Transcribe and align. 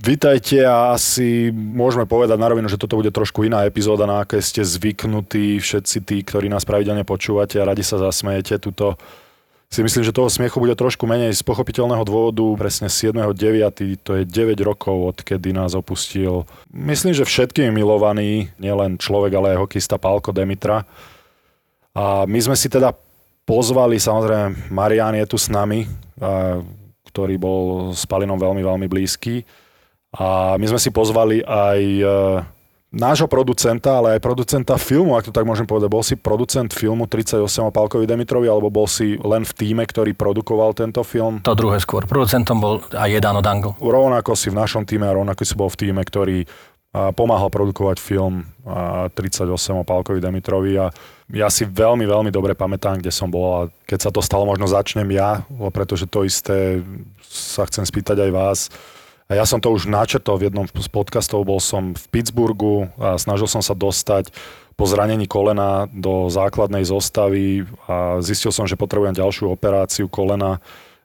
Vítajte 0.00 0.64
a 0.64 0.96
asi 0.96 1.52
môžeme 1.52 2.08
povedať 2.08 2.40
na 2.40 2.48
rovinu, 2.48 2.72
že 2.72 2.80
toto 2.80 2.96
bude 2.96 3.12
trošku 3.12 3.44
iná 3.44 3.68
epizóda, 3.68 4.08
na 4.08 4.24
aké 4.24 4.40
ste 4.40 4.64
zvyknutí 4.64 5.60
všetci 5.60 5.96
tí, 6.08 6.24
ktorí 6.24 6.48
nás 6.48 6.64
pravidelne 6.64 7.04
počúvate 7.04 7.60
a 7.60 7.68
radi 7.68 7.84
sa 7.84 8.00
zasmejete. 8.00 8.56
Tuto 8.64 8.96
si 9.68 9.84
myslím, 9.84 10.00
že 10.00 10.16
toho 10.16 10.32
smiechu 10.32 10.56
bude 10.56 10.72
trošku 10.72 11.04
menej 11.04 11.36
z 11.36 11.44
pochopiteľného 11.44 12.00
dôvodu. 12.08 12.40
Presne 12.56 12.88
7.9. 12.88 14.00
to 14.00 14.16
je 14.16 14.24
9 14.24 14.56
rokov, 14.64 15.20
odkedy 15.20 15.52
nás 15.52 15.76
opustil. 15.76 16.48
Myslím, 16.72 17.12
že 17.12 17.28
všetkými 17.28 17.68
milovaný, 17.68 18.48
nielen 18.56 18.96
človek, 18.96 19.36
ale 19.36 19.52
aj 19.52 19.68
hokista 19.68 20.00
Pálko 20.00 20.32
Demitra. 20.32 20.88
A 21.92 22.24
my 22.24 22.40
sme 22.40 22.56
si 22.56 22.72
teda 22.72 22.96
pozvali, 23.44 24.00
samozrejme, 24.00 24.72
Marian 24.72 25.12
je 25.20 25.28
tu 25.28 25.36
s 25.36 25.52
nami, 25.52 25.84
ktorý 27.04 27.36
bol 27.36 27.92
s 27.92 28.08
Palinom 28.08 28.40
veľmi, 28.40 28.64
veľmi 28.64 28.88
blízky 28.88 29.44
a 30.10 30.58
my 30.58 30.66
sme 30.66 30.80
si 30.82 30.90
pozvali 30.90 31.38
aj 31.46 31.80
e, 31.80 32.04
nášho 32.90 33.30
producenta, 33.30 34.02
ale 34.02 34.18
aj 34.18 34.20
producenta 34.26 34.74
filmu, 34.74 35.14
ak 35.14 35.30
to 35.30 35.32
tak 35.34 35.46
môžem 35.46 35.62
povedať. 35.62 35.86
Bol 35.86 36.02
si 36.02 36.18
producent 36.18 36.66
filmu 36.74 37.06
38 37.06 37.38
o 37.38 37.70
Pálkovi 37.70 38.10
Demitrovi, 38.10 38.50
alebo 38.50 38.74
bol 38.74 38.90
si 38.90 39.14
len 39.22 39.46
v 39.46 39.52
týme, 39.54 39.86
ktorý 39.86 40.18
produkoval 40.18 40.74
tento 40.74 41.06
film? 41.06 41.38
To 41.46 41.54
druhé 41.54 41.78
skôr. 41.78 42.10
Producentom 42.10 42.58
bol 42.58 42.82
aj 42.90 43.06
Jedano 43.06 43.38
Dangle. 43.38 43.78
Rovnako 43.78 44.34
si 44.34 44.50
v 44.50 44.58
našom 44.58 44.82
týme 44.82 45.06
a 45.06 45.14
rovnako 45.14 45.46
si 45.46 45.54
bol 45.54 45.70
v 45.70 45.78
týme, 45.78 46.02
ktorý 46.02 46.42
pomáhal 46.90 47.54
produkovať 47.54 48.02
film 48.02 48.42
38 48.66 49.46
o 49.78 49.86
Pálkovi 49.86 50.18
Demitrovi 50.18 50.74
a 50.74 50.90
ja 51.30 51.46
si 51.46 51.62
veľmi, 51.62 52.02
veľmi 52.02 52.34
dobre 52.34 52.58
pamätám, 52.58 52.98
kde 52.98 53.14
som 53.14 53.30
bol 53.30 53.46
a 53.46 53.60
keď 53.86 53.98
sa 54.02 54.10
to 54.10 54.18
stalo, 54.18 54.42
možno 54.42 54.66
začnem 54.66 55.06
ja, 55.14 55.46
pretože 55.70 56.10
to 56.10 56.26
isté 56.26 56.82
sa 57.30 57.62
chcem 57.70 57.86
spýtať 57.86 58.26
aj 58.26 58.30
vás 58.34 58.58
a 59.30 59.38
ja 59.38 59.46
som 59.46 59.62
to 59.62 59.70
už 59.70 59.86
načetol 59.86 60.42
v 60.42 60.50
jednom 60.50 60.66
z 60.66 60.88
podcastov, 60.90 61.46
bol 61.46 61.62
som 61.62 61.94
v 61.94 62.04
Pittsburghu 62.10 62.90
a 62.98 63.14
snažil 63.14 63.46
som 63.46 63.62
sa 63.62 63.78
dostať 63.78 64.34
po 64.74 64.90
zranení 64.90 65.30
kolena 65.30 65.86
do 65.94 66.26
základnej 66.26 66.82
zostavy 66.82 67.62
a 67.86 68.18
zistil 68.18 68.50
som, 68.50 68.66
že 68.66 68.74
potrebujem 68.74 69.14
ďalšiu 69.14 69.54
operáciu 69.54 70.10
kolena 70.10 70.58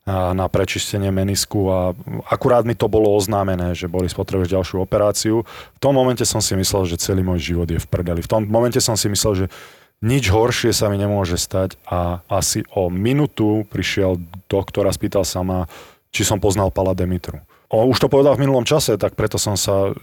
na 0.10 0.46
prečistenie 0.50 1.10
menisku 1.10 1.70
a 1.70 1.94
akurát 2.30 2.62
mi 2.62 2.78
to 2.78 2.86
bolo 2.86 3.14
oznámené, 3.18 3.74
že 3.74 3.90
Boris 3.90 4.14
potrebuješ 4.14 4.54
ďalšiu 4.54 4.78
operáciu. 4.82 5.46
V 5.78 5.80
tom 5.82 5.98
momente 5.98 6.22
som 6.26 6.42
si 6.42 6.54
myslel, 6.54 6.86
že 6.86 7.02
celý 7.02 7.26
môj 7.26 7.42
život 7.42 7.70
je 7.70 7.82
v 7.82 7.88
prdeli. 7.90 8.22
V 8.22 8.30
tom 8.30 8.46
momente 8.46 8.78
som 8.82 8.94
si 8.94 9.10
myslel, 9.10 9.34
že 9.34 9.46
nič 10.06 10.30
horšie 10.30 10.74
sa 10.74 10.94
mi 10.94 11.02
nemôže 11.02 11.42
stať 11.42 11.82
a 11.90 12.22
asi 12.30 12.62
o 12.74 12.94
minútu 12.94 13.66
prišiel 13.70 14.22
doktor 14.46 14.86
a 14.86 14.94
spýtal 14.94 15.26
sa 15.26 15.42
ma, 15.42 15.66
či 16.14 16.22
som 16.22 16.38
poznal 16.38 16.70
Pala 16.70 16.94
Demitru. 16.94 17.42
O, 17.70 17.90
už 17.90 17.98
to 17.98 18.12
povedal 18.12 18.38
v 18.38 18.46
minulom 18.46 18.68
čase, 18.68 18.94
tak 18.96 19.18
preto 19.18 19.42
som 19.42 19.58
sa, 19.58 19.94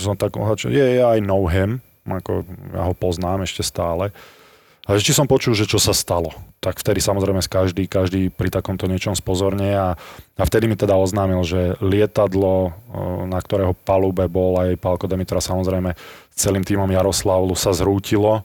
som 0.00 0.16
tak 0.16 0.32
je, 0.64 0.72
je 0.72 1.02
aj 1.04 1.20
know 1.20 1.44
him, 1.44 1.84
ako 2.08 2.48
ja 2.72 2.82
ho 2.88 2.94
poznám 2.96 3.44
ešte 3.44 3.60
stále. 3.60 4.08
A 4.88 4.96
či 4.96 5.12
som 5.12 5.28
počul, 5.28 5.52
že 5.52 5.68
čo 5.68 5.76
sa 5.76 5.92
stalo, 5.92 6.32
tak 6.58 6.80
vtedy 6.80 6.98
samozrejme 7.04 7.44
každý, 7.44 7.84
každý 7.86 8.32
pri 8.32 8.48
takomto 8.48 8.88
niečom 8.88 9.12
spozorne 9.12 9.76
a, 9.76 9.94
a 10.34 10.42
vtedy 10.42 10.66
mi 10.66 10.74
teda 10.74 10.96
oznámil, 10.96 11.44
že 11.44 11.76
lietadlo, 11.84 12.74
na 13.28 13.38
ktorého 13.38 13.76
palube 13.76 14.24
bol 14.26 14.56
aj 14.58 14.80
Pálko 14.80 15.06
Demitra 15.06 15.38
samozrejme 15.38 15.94
celým 16.32 16.64
týmom 16.64 16.88
Jaroslavlu 16.88 17.52
sa 17.54 17.76
zrútilo 17.76 18.42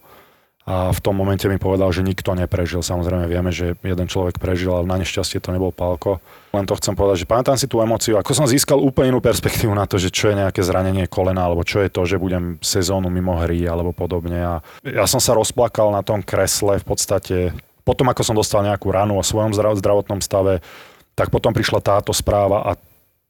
a 0.66 0.90
v 0.90 0.98
tom 0.98 1.14
momente 1.14 1.46
mi 1.46 1.62
povedal, 1.62 1.94
že 1.94 2.02
nikto 2.02 2.34
neprežil. 2.34 2.82
Samozrejme 2.82 3.30
vieme, 3.30 3.54
že 3.54 3.78
jeden 3.86 4.10
človek 4.10 4.42
prežil, 4.42 4.74
ale 4.74 4.90
na 4.90 4.98
nešťastie 4.98 5.38
to 5.38 5.54
nebol 5.54 5.70
Pálko. 5.70 6.18
Len 6.58 6.66
to 6.66 6.74
chcem 6.82 6.98
povedať, 6.98 7.22
že 7.22 7.30
pamätám 7.30 7.54
si 7.54 7.70
tú 7.70 7.86
emociu, 7.86 8.18
ako 8.18 8.34
som 8.34 8.50
získal 8.50 8.82
úplne 8.82 9.14
inú 9.14 9.22
perspektívu 9.22 9.70
na 9.78 9.86
to, 9.86 10.02
že 10.02 10.10
čo 10.10 10.34
je 10.34 10.42
nejaké 10.42 10.66
zranenie 10.66 11.06
kolena, 11.06 11.46
alebo 11.46 11.62
čo 11.62 11.86
je 11.86 11.94
to, 11.94 12.10
že 12.10 12.18
budem 12.18 12.58
sezónu 12.66 13.14
mimo 13.14 13.38
hry, 13.38 13.62
alebo 13.70 13.94
podobne. 13.94 14.42
A 14.42 14.54
ja 14.82 15.06
som 15.06 15.22
sa 15.22 15.38
rozplakal 15.38 15.94
na 15.94 16.02
tom 16.02 16.26
kresle 16.26 16.82
v 16.82 16.86
podstate. 16.90 17.38
Potom, 17.86 18.10
ako 18.10 18.26
som 18.26 18.34
dostal 18.34 18.66
nejakú 18.66 18.90
ranu 18.90 19.22
o 19.22 19.24
svojom 19.24 19.54
zdravotnom 19.54 20.18
stave, 20.18 20.66
tak 21.14 21.30
potom 21.30 21.54
prišla 21.54 21.78
táto 21.78 22.10
správa 22.10 22.66
a 22.66 22.72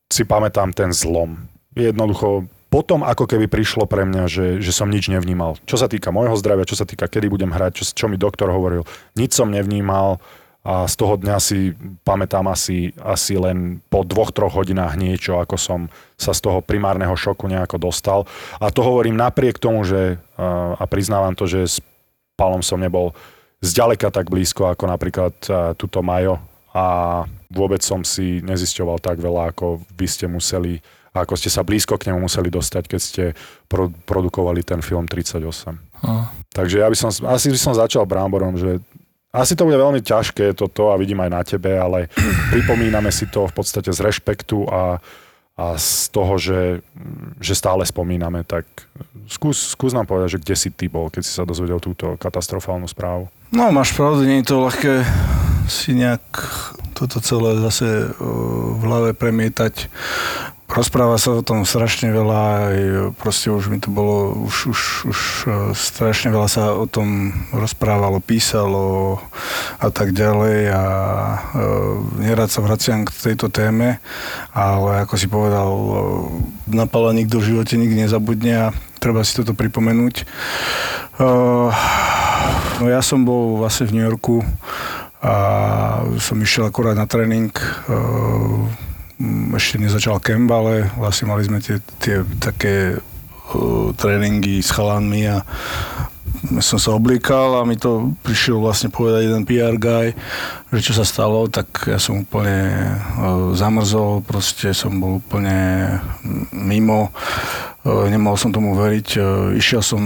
si 0.07 0.23
pamätám 0.23 0.71
ten 0.71 0.95
zlom. 0.95 1.35
Jednoducho 1.75 2.47
potom 2.75 3.07
ako 3.07 3.23
keby 3.23 3.47
prišlo 3.47 3.87
pre 3.87 4.03
mňa, 4.03 4.27
že, 4.27 4.45
že 4.59 4.75
som 4.75 4.91
nič 4.91 5.07
nevnímal. 5.07 5.55
Čo 5.63 5.79
sa 5.79 5.87
týka 5.87 6.11
môjho 6.11 6.35
zdravia, 6.35 6.67
čo 6.67 6.75
sa 6.75 6.83
týka, 6.83 7.07
kedy 7.07 7.31
budem 7.31 7.55
hrať, 7.55 7.71
čo, 7.79 7.83
čo 7.95 8.05
mi 8.11 8.19
doktor 8.19 8.51
hovoril, 8.51 8.83
nič 9.15 9.31
som 9.31 9.47
nevnímal 9.47 10.19
a 10.65 10.83
z 10.83 10.95
toho 10.99 11.15
dňa 11.15 11.37
si 11.39 11.71
pamätám 12.03 12.43
asi, 12.51 12.91
asi 12.99 13.39
len 13.39 13.79
po 13.87 14.03
dvoch, 14.03 14.35
troch 14.35 14.59
hodinách 14.59 14.99
niečo, 14.99 15.39
ako 15.39 15.55
som 15.55 15.79
sa 16.19 16.35
z 16.35 16.43
toho 16.43 16.59
primárneho 16.59 17.15
šoku 17.15 17.47
nejako 17.47 17.79
dostal. 17.79 18.27
A 18.59 18.67
to 18.73 18.83
hovorím 18.83 19.15
napriek 19.15 19.55
tomu, 19.55 19.87
že 19.87 20.19
a 20.35 20.83
priznávam 20.89 21.37
to, 21.37 21.47
že 21.47 21.61
s 21.63 21.77
Palom 22.35 22.59
som 22.59 22.81
nebol 22.81 23.15
zďaleka 23.63 24.11
tak 24.11 24.27
blízko 24.27 24.67
ako 24.67 24.89
napríklad 24.89 25.31
tuto 25.79 26.03
Majo 26.03 26.43
a 26.75 27.23
vôbec 27.53 27.79
som 27.79 28.03
si 28.03 28.43
nezisťoval 28.43 28.99
tak 28.99 29.23
veľa, 29.23 29.55
ako 29.55 29.85
vy 29.95 30.07
ste 30.11 30.27
museli 30.27 30.83
a 31.15 31.23
ako 31.23 31.39
ste 31.39 31.47
sa 31.47 31.63
blízko 31.63 31.95
k 31.95 32.11
nemu 32.11 32.27
museli 32.27 32.51
dostať, 32.51 32.83
keď 32.91 32.99
ste 32.99 33.23
pro, 33.71 33.87
produkovali 34.03 34.67
ten 34.67 34.83
film 34.83 35.07
38. 35.07 35.39
Uh. 36.03 36.27
Takže 36.51 36.83
ja 36.83 36.91
by 36.91 36.97
som, 36.99 37.09
asi 37.31 37.47
by 37.47 37.57
som 37.57 37.71
začal 37.71 38.03
Bramborom, 38.03 38.59
že 38.59 38.83
asi 39.31 39.55
to 39.55 39.67
bude 39.67 39.79
veľmi 39.79 40.03
ťažké 40.03 40.55
toto 40.55 40.91
a 40.91 40.99
vidím 40.99 41.23
aj 41.23 41.31
na 41.31 41.41
tebe, 41.47 41.71
ale 41.75 42.11
pripomíname 42.53 43.15
si 43.15 43.31
to 43.31 43.47
v 43.47 43.53
podstate 43.55 43.95
z 43.95 43.99
rešpektu 44.03 44.67
a, 44.67 44.99
a 45.55 45.65
z 45.79 46.11
toho, 46.11 46.35
že, 46.35 46.83
že 47.39 47.55
stále 47.55 47.87
spomíname, 47.87 48.43
tak 48.43 48.67
skús, 49.31 49.75
skús 49.75 49.95
nám 49.95 50.07
povedať, 50.07 50.35
že 50.35 50.41
kde 50.43 50.55
si 50.59 50.69
ty 50.71 50.91
bol, 50.91 51.07
keď 51.07 51.23
si 51.23 51.31
sa 51.31 51.47
dozvedel 51.47 51.79
túto 51.79 52.19
katastrofálnu 52.19 52.91
správu. 52.91 53.31
No, 53.55 53.71
máš 53.71 53.95
pravdu, 53.95 54.27
nie 54.27 54.43
je 54.43 54.51
to 54.51 54.63
ľahké 54.63 54.93
si 55.67 55.97
nejak 55.97 56.23
toto 56.95 57.19
celé 57.19 57.59
zase 57.59 58.15
v 58.19 58.81
hlave 58.87 59.11
premietať. 59.11 59.91
Rozpráva 60.65 61.21
sa 61.21 61.37
o 61.37 61.45
tom 61.45 61.61
strašne 61.61 62.09
veľa, 62.09 62.41
aj 62.41 62.77
proste 63.21 63.53
už 63.53 63.69
mi 63.69 63.77
to 63.77 63.93
bolo, 63.93 64.33
už, 64.49 64.73
už, 64.73 64.81
už 65.05 65.19
e, 65.45 65.49
strašne 65.77 66.33
veľa 66.33 66.49
sa 66.49 66.73
o 66.73 66.89
tom 66.89 67.37
rozprávalo, 67.53 68.17
písalo 68.17 69.21
a 69.77 69.93
tak 69.93 70.17
ďalej 70.17 70.73
a 70.73 70.83
e, 70.83 71.37
nerad 72.17 72.49
sa 72.49 72.65
vraciam 72.65 73.05
k 73.05 73.13
tejto 73.13 73.53
téme, 73.53 74.01
ale 74.57 75.05
ako 75.05 75.13
si 75.21 75.29
povedal, 75.29 75.69
e, 75.69 75.93
napala 76.73 77.13
nikto 77.13 77.37
v 77.37 77.55
živote 77.55 77.77
nikdy 77.77 78.09
nezabudne 78.09 78.53
a 78.57 78.73
treba 78.97 79.21
si 79.21 79.37
toto 79.37 79.53
pripomenúť. 79.53 80.15
E, 80.17 80.25
no 82.81 82.85
ja 82.89 83.05
som 83.05 83.21
bol 83.21 83.61
vlastne 83.61 83.85
v 83.85 84.01
New 84.01 84.05
Yorku 84.09 84.41
a 85.25 85.35
som 86.21 86.37
išiel 86.37 86.69
akurát 86.69 86.93
na 86.93 87.09
tréning 87.09 87.49
e, 87.49 87.65
ešte 89.55 89.79
nezačal 89.79 90.19
kemp, 90.19 90.51
ale 90.51 90.91
vlastne 90.99 91.31
mali 91.31 91.47
sme 91.47 91.63
tie, 91.63 91.79
tie 92.03 92.19
také 92.43 92.99
uh, 92.99 93.89
tréningy 93.95 94.59
s 94.59 94.75
chalanmi 94.75 95.23
a 95.31 95.39
som 96.59 96.75
sa 96.75 96.93
obliekal 96.93 97.57
a 97.57 97.65
mi 97.65 97.79
to 97.79 98.11
prišiel 98.27 98.59
vlastne 98.59 98.91
povedať 98.91 99.31
jeden 99.31 99.47
PR 99.47 99.79
guy, 99.79 100.11
že 100.75 100.91
čo 100.91 100.93
sa 100.99 101.07
stalo, 101.07 101.47
tak 101.47 101.87
ja 101.87 101.95
som 101.95 102.27
úplne 102.27 102.75
uh, 103.15 103.55
zamrzol, 103.55 104.19
proste 104.19 104.75
som 104.75 104.99
bol 104.99 105.23
úplne 105.23 105.55
mimo, 106.51 107.15
nemohol 107.85 108.35
som 108.35 108.51
tomu 108.51 108.75
veriť, 108.75 109.07
išiel 109.55 109.79
som 109.79 110.03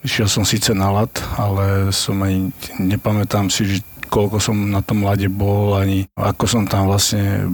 Išiel 0.00 0.32
som 0.32 0.48
síce 0.48 0.72
na 0.72 0.88
lat, 0.88 1.12
ale 1.36 1.92
som 1.92 2.16
aj 2.24 2.32
nepamätám 2.80 3.52
si, 3.52 3.68
že 3.68 3.84
koľko 4.10 4.42
som 4.42 4.56
na 4.68 4.82
tom 4.82 5.06
lade 5.06 5.30
bol, 5.30 5.78
ani 5.78 6.10
ako 6.18 6.44
som 6.50 6.62
tam 6.66 6.90
vlastne 6.90 7.46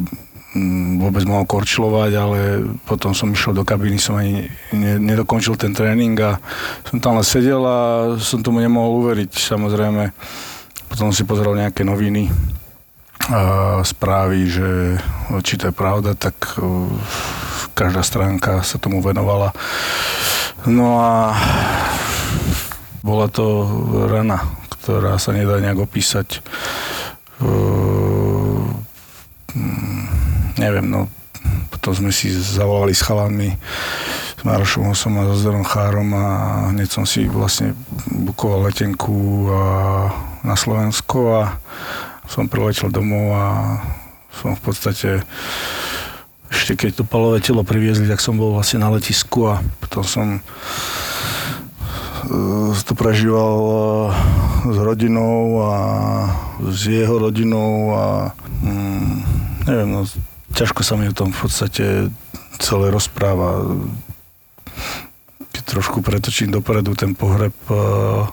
Mm, 0.56 1.04
vôbec 1.04 1.20
mohol 1.28 1.44
korčilovať, 1.44 2.12
ale 2.16 2.64
potom 2.88 3.12
som 3.12 3.28
išiel 3.28 3.52
do 3.52 3.60
kabíny, 3.60 4.00
som 4.00 4.16
ani 4.16 4.48
nedokončil 4.72 5.52
ten 5.60 5.76
tréning 5.76 6.16
a 6.16 6.40
som 6.88 6.96
tam 6.96 7.20
len 7.20 7.26
sedel 7.28 7.60
a 7.60 7.78
som 8.16 8.40
tomu 8.40 8.64
nemohol 8.64 9.04
uveriť, 9.04 9.36
samozrejme. 9.36 10.16
Potom 10.88 11.12
si 11.12 11.28
pozeral 11.28 11.60
nejaké 11.60 11.84
noviny, 11.84 12.32
a 13.26 13.82
správy, 13.84 14.48
že 14.48 14.68
či 15.44 15.60
to 15.60 15.68
je 15.68 15.74
pravda, 15.76 16.16
tak 16.16 16.56
každá 17.76 18.00
stránka 18.00 18.64
sa 18.64 18.80
tomu 18.80 19.04
venovala. 19.04 19.52
No 20.64 21.04
a 21.04 21.36
bola 23.04 23.28
to 23.28 23.66
rana, 24.08 24.40
ktorá 24.86 25.18
sa 25.18 25.34
nedá 25.34 25.58
nejak 25.58 25.82
opísať 25.82 26.38
neviem, 30.56 30.86
no 30.88 31.10
potom 31.74 31.92
sme 31.92 32.10
si 32.14 32.30
zavolali 32.32 32.94
s 32.94 33.04
chalami 33.04 33.54
s 34.36 34.42
Marošom 34.46 34.90
Hosom 34.90 35.18
a 35.18 35.26
so 35.26 35.34
Zderom 35.34 35.66
Chárom 35.66 36.10
a 36.14 36.26
hneď 36.70 36.88
som 36.90 37.04
si 37.04 37.26
vlastne 37.26 37.74
bukoval 38.10 38.70
letenku 38.70 39.46
a, 39.50 39.62
na 40.46 40.54
Slovensko 40.54 41.18
a 41.42 41.42
som 42.26 42.50
priletel 42.50 42.90
domov 42.90 43.34
a 43.36 43.46
som 44.34 44.54
v 44.54 44.60
podstate 44.62 45.22
ešte 46.46 46.86
keď 46.86 47.02
to 47.02 47.04
palové 47.06 47.42
telo 47.42 47.66
priviezli, 47.66 48.06
tak 48.06 48.22
som 48.22 48.38
bol 48.38 48.54
vlastne 48.54 48.82
na 48.82 48.90
letisku 48.90 49.50
a 49.50 49.62
potom 49.82 50.02
som 50.06 50.26
to 52.82 52.92
prežíval 52.94 53.56
e, 53.56 53.74
s 54.70 54.78
rodinou 54.78 55.62
a 55.62 55.72
s 56.62 56.86
jeho 56.86 57.18
rodinou 57.18 57.94
a 57.94 58.04
mm, 58.62 59.14
neviem, 59.66 59.90
no, 59.90 60.02
ťažko 60.54 60.80
sa 60.82 60.94
mi 60.98 61.10
o 61.10 61.16
tom 61.16 61.30
v 61.30 61.40
podstate 61.46 61.84
celé 62.58 62.86
rozpráva. 62.90 63.62
Keď 65.52 65.62
trošku 65.64 66.04
pretočím 66.04 66.52
dopredu 66.52 66.94
ten 66.94 67.16
pohreb 67.16 67.54
uh, 67.68 68.28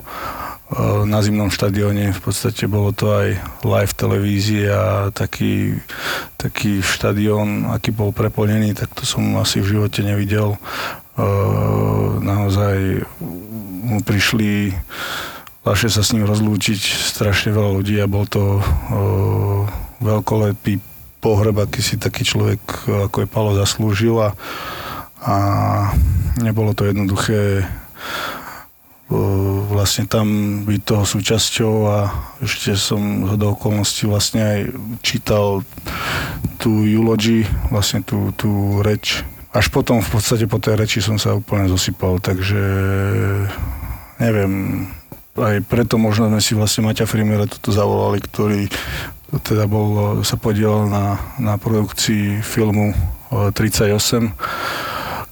na 1.05 1.19
zimnom 1.21 1.53
štadióne. 1.53 2.15
V 2.15 2.21
podstate 2.21 2.65
bolo 2.65 2.95
to 2.95 3.13
aj 3.13 3.27
live 3.61 3.93
televízia, 3.93 5.09
taký, 5.13 5.77
taký 6.39 6.81
štadión, 6.81 7.69
aký 7.69 7.93
bol 7.93 8.09
preplnený, 8.09 8.73
tak 8.73 8.89
to 8.97 9.05
som 9.05 9.21
asi 9.37 9.61
v 9.61 9.77
živote 9.77 10.01
nevidel. 10.01 10.57
Naozaj 12.23 13.05
mu 13.83 13.99
prišli 13.99 14.71
ľahšie 15.67 15.89
sa 15.91 16.03
s 16.03 16.11
ním 16.15 16.27
rozlúčiť 16.27 16.79
strašne 17.13 17.51
veľa 17.51 17.71
ľudí 17.79 17.95
a 17.99 18.07
bol 18.07 18.27
to 18.27 18.59
veľkolepý 20.03 20.79
pohreb, 21.23 21.55
aký 21.55 21.79
si 21.79 21.95
taký 21.95 22.27
človek 22.27 22.59
ako 23.11 23.23
je 23.23 23.27
Palo 23.31 23.51
zaslúžil 23.55 24.19
a, 24.19 24.35
a 25.23 25.35
nebolo 26.43 26.75
to 26.75 26.87
jednoduché 26.87 27.63
vlastne 29.73 30.09
tam 30.09 30.27
byť 30.65 30.81
toho 30.83 31.03
súčasťou 31.05 31.75
a 31.85 31.97
ešte 32.41 32.73
som 32.73 33.35
do 33.35 33.53
okolností 33.53 34.09
vlastne 34.09 34.41
aj 34.41 34.59
čítal 35.05 35.61
tú 36.57 36.87
eulogy, 36.87 37.43
vlastne 37.69 38.01
tú, 38.01 38.31
tú 38.33 38.79
reč. 38.81 39.21
Až 39.53 39.69
potom 39.69 40.01
v 40.01 40.09
podstate 40.09 40.49
po 40.49 40.57
tej 40.57 40.81
reči 40.81 40.99
som 40.99 41.21
sa 41.21 41.37
úplne 41.37 41.69
zosypal, 41.69 42.17
takže 42.17 42.61
neviem, 44.17 44.85
aj 45.37 45.61
preto 45.69 46.01
možno 46.01 46.29
sme 46.29 46.41
si 46.41 46.57
vlastne 46.57 46.89
Maťa 46.89 47.05
Frimera 47.05 47.45
toto 47.45 47.69
zavolali, 47.69 48.17
ktorý 48.17 48.65
teda 49.45 49.65
bol, 49.65 50.21
sa 50.21 50.37
podielal 50.37 50.89
na, 50.89 51.17
na 51.41 51.57
produkcii 51.57 52.41
filmu 52.45 52.93
38 53.33 54.33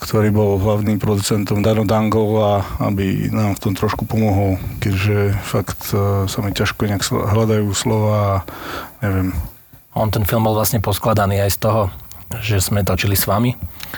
ktorý 0.02 0.34
bol 0.34 0.58
hlavným 0.58 0.98
producentom 0.98 1.62
Dano 1.62 1.86
Dangol 1.86 2.42
a 2.42 2.66
aby 2.90 3.30
nám 3.30 3.54
v 3.54 3.62
tom 3.70 3.74
trošku 3.78 4.10
pomohol, 4.10 4.58
keďže 4.82 5.38
fakt 5.46 5.94
uh, 5.94 6.26
sa 6.26 6.42
mi 6.42 6.50
ťažko 6.50 6.90
nejak 6.90 7.06
hľadajú 7.06 7.70
slova 7.78 8.18
a 8.18 8.34
neviem. 9.06 9.30
On 9.94 10.10
ten 10.10 10.26
film 10.26 10.42
bol 10.42 10.58
vlastne 10.58 10.82
poskladaný 10.82 11.46
aj 11.46 11.52
z 11.54 11.60
toho, 11.62 11.82
že 12.42 12.58
sme 12.66 12.82
točili 12.82 13.14
s 13.14 13.30
vami, 13.30 13.54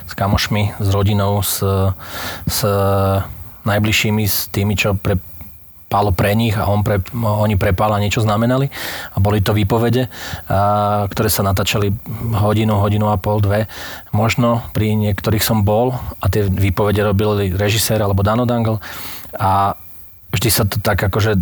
s 0.08 0.14
kamošmi, 0.14 0.78
s 0.82 0.88
rodinou, 0.92 1.42
s, 1.42 1.62
s 2.48 2.60
najbližšími, 3.64 4.24
s 4.28 4.52
tými, 4.52 4.74
čo 4.76 4.98
pre 4.98 5.18
Pálo 5.94 6.10
pre 6.10 6.34
nich 6.34 6.58
a 6.58 6.66
on 6.66 6.82
pre, 6.82 7.06
oni 7.14 7.54
pre 7.54 7.70
Pála 7.70 8.02
niečo 8.02 8.26
znamenali. 8.26 8.66
A 9.14 9.22
boli 9.22 9.46
to 9.46 9.54
výpovede, 9.54 10.10
a, 10.50 11.06
ktoré 11.06 11.30
sa 11.30 11.46
natáčali 11.46 11.94
hodinu, 12.34 12.82
hodinu 12.82 13.14
a 13.14 13.22
pol, 13.22 13.38
dve. 13.38 13.70
Možno 14.10 14.66
pri 14.74 14.98
niektorých 14.98 15.46
som 15.46 15.62
bol 15.62 15.94
a 16.18 16.26
tie 16.34 16.50
výpovede 16.50 17.06
robil 17.06 17.54
režisér 17.54 18.02
alebo 18.02 18.26
Dano 18.26 18.50
Dangle. 18.50 18.82
A 19.38 19.78
vždy 20.34 20.50
sa 20.50 20.66
to 20.66 20.82
tak 20.82 20.98
akože 20.98 21.38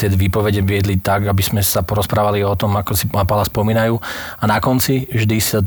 tie 0.00 0.08
výpovede 0.08 0.64
viedli 0.64 0.96
tak, 0.96 1.28
aby 1.28 1.44
sme 1.44 1.60
sa 1.60 1.84
porozprávali 1.84 2.40
o 2.40 2.56
tom, 2.56 2.72
ako 2.72 2.96
si 2.96 3.04
Pála 3.06 3.44
spomínajú. 3.44 4.00
A 4.40 4.44
na 4.48 4.56
konci 4.64 5.04
vždy 5.12 5.36
sa, 5.44 5.60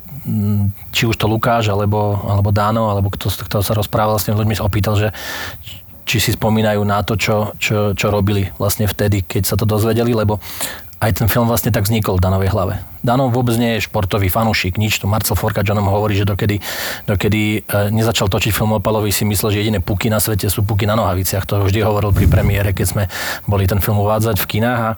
či 0.89 1.05
už 1.05 1.13
to 1.13 1.29
Lukáš, 1.29 1.69
alebo, 1.69 2.17
alebo 2.25 2.49
Dáno, 2.49 2.89
alebo 2.89 3.13
kto, 3.13 3.29
kto 3.29 3.61
sa 3.61 3.77
rozprával 3.77 4.17
s 4.17 4.25
tými 4.25 4.41
ľuďmi, 4.41 4.57
opýtal, 4.65 4.97
že 4.97 5.13
či 6.03 6.19
si 6.19 6.35
spomínajú 6.35 6.83
na 6.83 6.99
to, 7.05 7.15
čo, 7.15 7.55
čo, 7.55 7.95
čo 7.95 8.11
robili 8.11 8.51
vlastne 8.59 8.89
vtedy, 8.89 9.23
keď 9.23 9.43
sa 9.47 9.55
to 9.55 9.63
dozvedeli, 9.63 10.11
lebo 10.11 10.41
aj 11.03 11.19
ten 11.19 11.27
film 11.27 11.51
vlastne 11.51 11.67
tak 11.75 11.83
vznikol 11.83 12.15
v 12.15 12.23
Danovej 12.23 12.55
hlave. 12.55 12.79
Dano 13.03 13.27
vôbec 13.27 13.59
nie 13.59 13.75
je 13.75 13.91
športový 13.91 14.31
fanúšik, 14.31 14.79
nič. 14.79 15.03
Tu 15.03 15.05
Marcel 15.11 15.35
Forkač 15.35 15.67
o 15.67 15.75
hovorí, 15.75 16.15
že 16.15 16.23
dokedy, 16.23 16.63
dokedy 17.03 17.59
e, 17.59 17.91
nezačal 17.91 18.31
točiť 18.31 18.55
film 18.55 18.71
o 18.71 18.79
Palovi, 18.79 19.11
si 19.11 19.27
myslel, 19.27 19.51
že 19.51 19.59
jediné 19.59 19.83
puky 19.83 20.07
na 20.07 20.23
svete 20.23 20.47
sú 20.47 20.63
puky 20.63 20.87
na 20.87 20.95
nohaviciach. 20.95 21.43
To 21.51 21.67
vždy 21.67 21.83
hovoril 21.83 22.15
pri 22.15 22.31
premiére, 22.31 22.71
keď 22.71 22.87
sme 22.87 23.03
boli 23.43 23.67
ten 23.67 23.83
film 23.83 23.99
uvádzať 23.99 24.39
v 24.39 24.47
kinách. 24.47 24.79
A, 24.79 24.91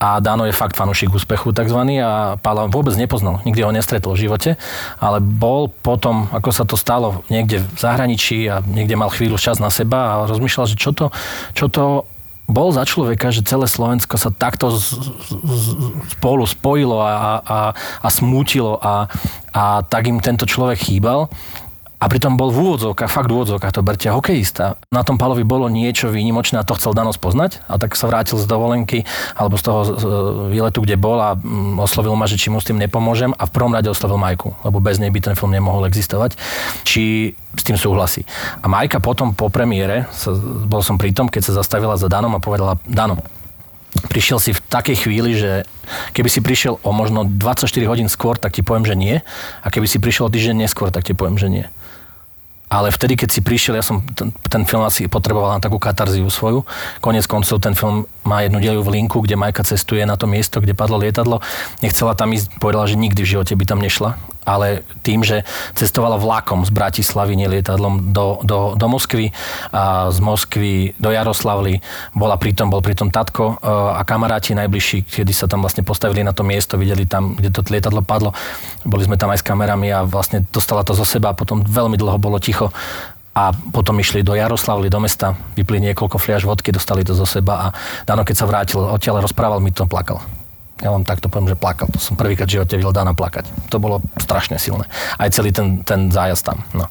a 0.00 0.08
Dano 0.20 0.44
je 0.44 0.52
fakt 0.52 0.76
fanúšik 0.76 1.08
úspechu 1.16 1.56
tzv. 1.56 1.80
a 2.04 2.36
Pála 2.36 2.68
vôbec 2.68 2.92
nepoznal, 3.00 3.40
nikdy 3.48 3.64
ho 3.64 3.72
nestretol 3.72 4.12
v 4.16 4.28
živote, 4.28 4.60
ale 5.00 5.24
bol 5.24 5.72
potom, 5.72 6.28
ako 6.36 6.52
sa 6.52 6.68
to 6.68 6.76
stalo 6.76 7.24
niekde 7.32 7.64
v 7.64 7.78
zahraničí 7.80 8.48
a 8.52 8.60
niekde 8.60 9.00
mal 9.00 9.08
chvíľu 9.08 9.40
čas 9.40 9.56
na 9.56 9.72
seba 9.72 10.20
a 10.20 10.28
rozmýšľal, 10.28 10.68
že 10.68 10.76
čo 10.76 10.92
to, 10.92 11.08
čo 11.56 11.72
to 11.72 12.04
bol 12.50 12.74
za 12.74 12.82
človeka, 12.84 13.30
že 13.30 13.46
celé 13.46 13.70
Slovensko 13.70 14.18
sa 14.18 14.34
takto 14.34 14.74
z, 14.74 14.98
z, 15.30 15.66
spolu 16.18 16.44
spojilo 16.44 16.98
a, 17.00 17.40
a, 17.40 17.58
a 17.74 18.08
smútilo 18.10 18.76
a, 18.82 19.06
a 19.54 19.82
tak 19.86 20.10
im 20.10 20.18
tento 20.18 20.44
človek 20.44 20.90
chýbal 20.90 21.30
a 22.00 22.08
pritom 22.08 22.40
bol 22.40 22.48
v 22.48 22.64
úvodzovkách, 22.64 23.12
fakt 23.12 23.28
v 23.28 23.36
úvodzovkách 23.36 23.76
to 23.76 23.84
berte 23.84 24.08
hokejista. 24.08 24.80
Na 24.88 25.04
tom 25.04 25.20
Palovi 25.20 25.44
bolo 25.44 25.68
niečo 25.68 26.08
výnimočné 26.08 26.56
a 26.56 26.64
to 26.64 26.72
chcel 26.80 26.96
Danos 26.96 27.20
poznať 27.20 27.60
a 27.68 27.76
tak 27.76 27.92
sa 27.92 28.08
vrátil 28.08 28.40
z 28.40 28.48
dovolenky 28.48 29.04
alebo 29.36 29.60
z 29.60 29.62
toho 29.68 29.80
výletu, 30.48 30.80
kde 30.80 30.96
bol 30.96 31.20
a 31.20 31.36
mm, 31.36 31.76
oslovil 31.76 32.16
ma, 32.16 32.24
že 32.24 32.40
či 32.40 32.48
mu 32.48 32.56
s 32.56 32.64
tým 32.64 32.80
nepomôžem 32.80 33.36
a 33.36 33.44
v 33.44 33.52
prvom 33.52 33.76
rade 33.76 33.92
oslovil 33.92 34.16
Majku, 34.16 34.56
lebo 34.64 34.80
bez 34.80 34.96
nej 34.96 35.12
by 35.12 35.20
ten 35.20 35.34
film 35.36 35.52
nemohol 35.52 35.84
existovať. 35.84 36.40
Či 36.88 37.36
s 37.36 37.62
tým 37.68 37.76
súhlasí. 37.76 38.24
A 38.64 38.66
Majka 38.70 39.04
potom 39.04 39.36
po 39.36 39.52
premiére, 39.52 40.08
bol 40.64 40.80
som 40.80 40.96
pri 40.96 41.12
tom, 41.12 41.28
keď 41.28 41.52
sa 41.52 41.60
zastavila 41.60 42.00
za 42.00 42.08
Danom 42.08 42.32
a 42.32 42.40
povedala, 42.40 42.80
Dano, 42.88 43.20
prišiel 44.08 44.38
si 44.40 44.50
v 44.56 44.62
takej 44.72 44.96
chvíli, 45.04 45.36
že 45.36 45.66
keby 46.16 46.30
si 46.30 46.40
prišiel 46.40 46.78
o 46.80 46.90
možno 46.94 47.26
24 47.26 47.68
hodín 47.90 48.08
skôr, 48.08 48.38
tak 48.38 48.54
ti 48.54 48.62
poviem, 48.62 48.86
že 48.86 48.96
nie. 48.96 49.16
A 49.60 49.68
keby 49.68 49.84
si 49.90 49.98
prišiel 49.98 50.30
o 50.30 50.32
týždeň 50.32 50.64
neskôr, 50.64 50.88
tak 50.94 51.04
ti 51.04 51.12
poviem, 51.12 51.36
že 51.36 51.50
nie. 51.50 51.66
Ale 52.70 52.94
vtedy, 52.94 53.18
keď 53.18 53.28
si 53.34 53.40
prišiel, 53.42 53.74
ja 53.74 53.82
som 53.82 53.98
ten, 54.14 54.30
ten 54.46 54.62
film 54.62 54.86
asi 54.86 55.10
potreboval 55.10 55.58
na 55.58 55.60
takú 55.60 55.82
katarziu 55.82 56.30
svoju. 56.30 56.62
Konec 57.02 57.26
koncov 57.26 57.58
ten 57.58 57.74
film 57.74 58.06
má 58.22 58.46
jednu 58.46 58.62
dielu 58.62 58.78
v 58.78 58.94
linku, 58.94 59.18
kde 59.26 59.34
Majka 59.34 59.66
cestuje 59.66 60.06
na 60.06 60.14
to 60.14 60.30
miesto, 60.30 60.62
kde 60.62 60.78
padlo 60.78 61.02
lietadlo. 61.02 61.42
Nechcela 61.82 62.14
tam 62.14 62.30
ísť, 62.30 62.62
povedala, 62.62 62.86
že 62.86 62.94
nikdy 62.94 63.26
v 63.26 63.30
živote 63.34 63.58
by 63.58 63.64
tam 63.66 63.82
nešla 63.82 64.14
ale 64.50 64.82
tým, 65.06 65.22
že 65.22 65.46
cestovala 65.78 66.18
vlakom 66.18 66.66
z 66.66 66.70
Bratislavy, 66.74 67.38
nie 67.38 67.46
lietadlom 67.46 68.10
do, 68.10 68.42
do, 68.42 68.74
do 68.74 68.86
Moskvy 68.90 69.30
a 69.70 70.10
z 70.10 70.18
Moskvy 70.18 70.98
do 70.98 71.14
Jaroslavly, 71.14 71.78
bola 72.12 72.34
pritom, 72.34 72.66
bol 72.66 72.82
pritom 72.82 73.14
tatko 73.14 73.54
e, 73.62 73.70
a 73.70 74.02
kamaráti 74.02 74.58
najbližší, 74.58 75.06
kedy 75.06 75.30
sa 75.30 75.46
tam 75.46 75.62
vlastne 75.62 75.86
postavili 75.86 76.26
na 76.26 76.34
to 76.34 76.42
miesto, 76.42 76.74
videli 76.74 77.06
tam, 77.06 77.38
kde 77.38 77.54
to 77.54 77.62
lietadlo 77.70 78.02
padlo, 78.02 78.34
boli 78.82 79.06
sme 79.06 79.14
tam 79.14 79.30
aj 79.30 79.40
s 79.40 79.46
kamerami 79.46 79.94
a 79.94 80.02
vlastne 80.02 80.42
dostala 80.50 80.82
to 80.82 80.92
zo 80.98 81.06
seba 81.06 81.30
a 81.30 81.38
potom 81.38 81.62
veľmi 81.62 81.94
dlho 81.94 82.18
bolo 82.18 82.42
ticho 82.42 82.74
a 83.30 83.54
potom 83.54 83.94
išli 84.02 84.26
do 84.26 84.34
Jaroslavly, 84.34 84.90
do 84.90 84.98
mesta, 84.98 85.38
vypli 85.54 85.78
niekoľko 85.90 86.18
fliaž 86.18 86.42
vodky, 86.42 86.74
dostali 86.74 87.06
to 87.06 87.14
zo 87.14 87.24
seba 87.24 87.54
a 87.54 87.66
Dano, 88.02 88.26
keď 88.26 88.36
sa 88.36 88.48
vrátil 88.50 88.82
odtiaľ, 88.82 89.22
rozprával 89.22 89.62
mi 89.62 89.70
to, 89.70 89.86
plakal. 89.86 90.18
Ja 90.80 90.90
vám 90.92 91.04
takto 91.04 91.28
poviem, 91.28 91.52
že 91.52 91.60
plakal. 91.60 91.92
To 91.92 92.00
som 92.00 92.16
prvýkrát 92.16 92.48
v 92.48 92.60
živote 92.60 92.80
videl 92.80 92.92
Dana 92.92 93.12
plakať. 93.12 93.68
To 93.68 93.76
bolo 93.76 94.00
strašne 94.16 94.56
silné. 94.56 94.88
Aj 95.20 95.28
celý 95.28 95.52
ten, 95.52 95.84
ten 95.84 96.08
zájazd 96.08 96.44
tam. 96.44 96.58
No. 96.72 96.88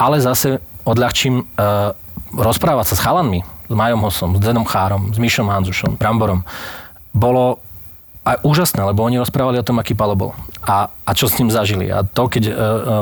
Ale 0.00 0.24
zase 0.24 0.64
odľahčím 0.88 1.44
uh, 1.44 1.92
rozprávať 2.32 2.92
sa 2.92 2.96
s 2.96 3.04
chalanmi, 3.04 3.44
s 3.44 3.74
Majom 3.74 4.00
Hosom, 4.00 4.30
s 4.36 4.40
Denom 4.40 4.64
Chárom, 4.64 5.12
s 5.12 5.18
Mišom 5.20 5.52
Hanzušom, 5.52 6.00
Bramborom, 6.00 6.48
bolo 7.12 7.60
aj 8.26 8.42
úžasné, 8.42 8.82
lebo 8.82 9.06
oni 9.06 9.22
rozprávali 9.22 9.62
o 9.62 9.66
tom, 9.66 9.78
aký 9.78 9.94
Palo 9.94 10.18
bol 10.18 10.34
a, 10.66 10.90
a 11.06 11.10
čo 11.14 11.30
s 11.30 11.38
ním 11.38 11.46
zažili. 11.46 11.86
A 11.94 12.02
to, 12.02 12.26
keď 12.26 12.50
uh, 12.50 12.54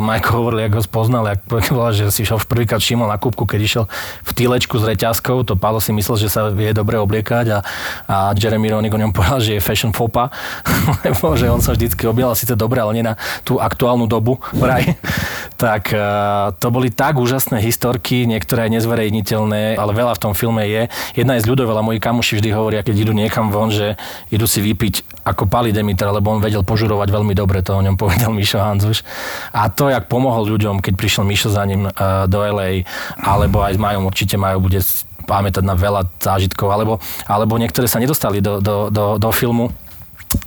Majko 0.05 0.37
hovoril, 0.37 0.69
ako 0.69 0.77
ho 0.79 0.85
spoznal, 0.85 1.25
jak 1.33 1.41
povedal, 1.49 1.97
že 1.97 2.13
si 2.13 2.29
šel 2.29 2.37
prvýkrát 2.45 2.77
všimol 2.77 3.09
na 3.09 3.17
kúpku, 3.17 3.49
keď 3.49 3.61
išiel 3.65 3.85
v 4.21 4.31
týlečku 4.37 4.77
s 4.77 4.85
reťazkou, 4.85 5.49
to 5.49 5.57
Palo 5.57 5.81
si 5.81 5.97
myslel, 5.97 6.21
že 6.21 6.29
sa 6.29 6.53
vie 6.53 6.77
dobre 6.77 7.01
obliekať 7.01 7.47
a, 7.57 7.59
a 8.05 8.17
Jeremy 8.37 8.69
Roenick 8.69 8.93
o 8.93 9.01
ňom 9.01 9.17
povedal, 9.17 9.41
že 9.41 9.57
je 9.57 9.65
fashion 9.65 9.97
fopa, 9.97 10.29
lebo 11.09 11.33
že 11.41 11.49
on 11.49 11.65
sa 11.65 11.73
vždycky 11.73 12.05
objal 12.05 12.37
síce 12.37 12.53
dobre, 12.53 12.85
ale 12.85 13.01
nie 13.01 13.05
na 13.09 13.17
tú 13.49 13.57
aktuálnu 13.57 14.05
dobu 14.05 14.37
vraj. 14.53 14.85
tak 15.57 15.89
uh, 15.97 16.53
to 16.61 16.69
boli 16.69 16.93
tak 16.93 17.17
úžasné 17.17 17.65
historky, 17.65 18.29
niektoré 18.29 18.69
aj 18.69 18.77
nezverejniteľné, 18.77 19.81
ale 19.81 19.93
veľa 19.97 20.21
v 20.21 20.23
tom 20.23 20.37
filme 20.37 20.69
je. 20.69 20.93
Jedna 21.17 21.41
je 21.41 21.49
z 21.49 21.49
ľudov, 21.49 21.73
veľa 21.73 21.81
moji 21.81 21.97
kamuši 21.97 22.45
vždy 22.45 22.51
hovoria, 22.53 22.85
keď 22.85 23.09
idú 23.09 23.17
niekam 23.17 23.49
von, 23.49 23.73
že 23.73 23.97
idú 24.29 24.45
si 24.45 24.61
vypiť 24.61 25.14
ako 25.23 25.47
Pali 25.47 25.71
Demeter, 25.71 26.11
lebo 26.11 26.35
on 26.35 26.43
vedel 26.43 26.67
požurovať 26.67 27.09
veľmi 27.15 27.35
dobre 27.37 27.63
to 27.63 27.79
o 27.79 27.85
ňom 27.85 27.95
povedal 28.03 28.35
Mišo 28.35 28.59
Hanzuš. 28.59 29.07
A 29.55 29.71
to, 29.71 29.89
jak 29.89 30.11
pomohol 30.11 30.49
ľuďom, 30.51 30.83
keď 30.83 30.93
prišiel 30.99 31.25
Mišo 31.25 31.55
za 31.55 31.63
ním 31.63 31.87
uh, 31.87 32.27
do 32.27 32.43
LA, 32.43 32.83
alebo 33.21 33.63
aj 33.63 33.79
s 33.79 33.81
Majom 33.81 34.05
určite 34.09 34.35
majú 34.35 34.67
bude 34.67 34.83
pamätať 35.25 35.65
na 35.65 35.73
veľa 35.73 36.05
zážitkov, 36.21 36.69
alebo, 36.69 37.01
alebo 37.25 37.57
niektoré 37.57 37.89
sa 37.89 37.97
nedostali 37.97 38.45
do, 38.45 38.61
do, 38.61 38.93
do, 38.93 39.17
do 39.17 39.29
filmu 39.33 39.73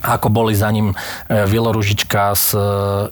ako 0.02 0.30
boli 0.30 0.54
za 0.54 0.70
ním 0.70 0.94
e, 1.26 1.44
Vilo 1.50 1.74
Ružička 1.74 2.34
s 2.34 2.54
e, 2.54 2.60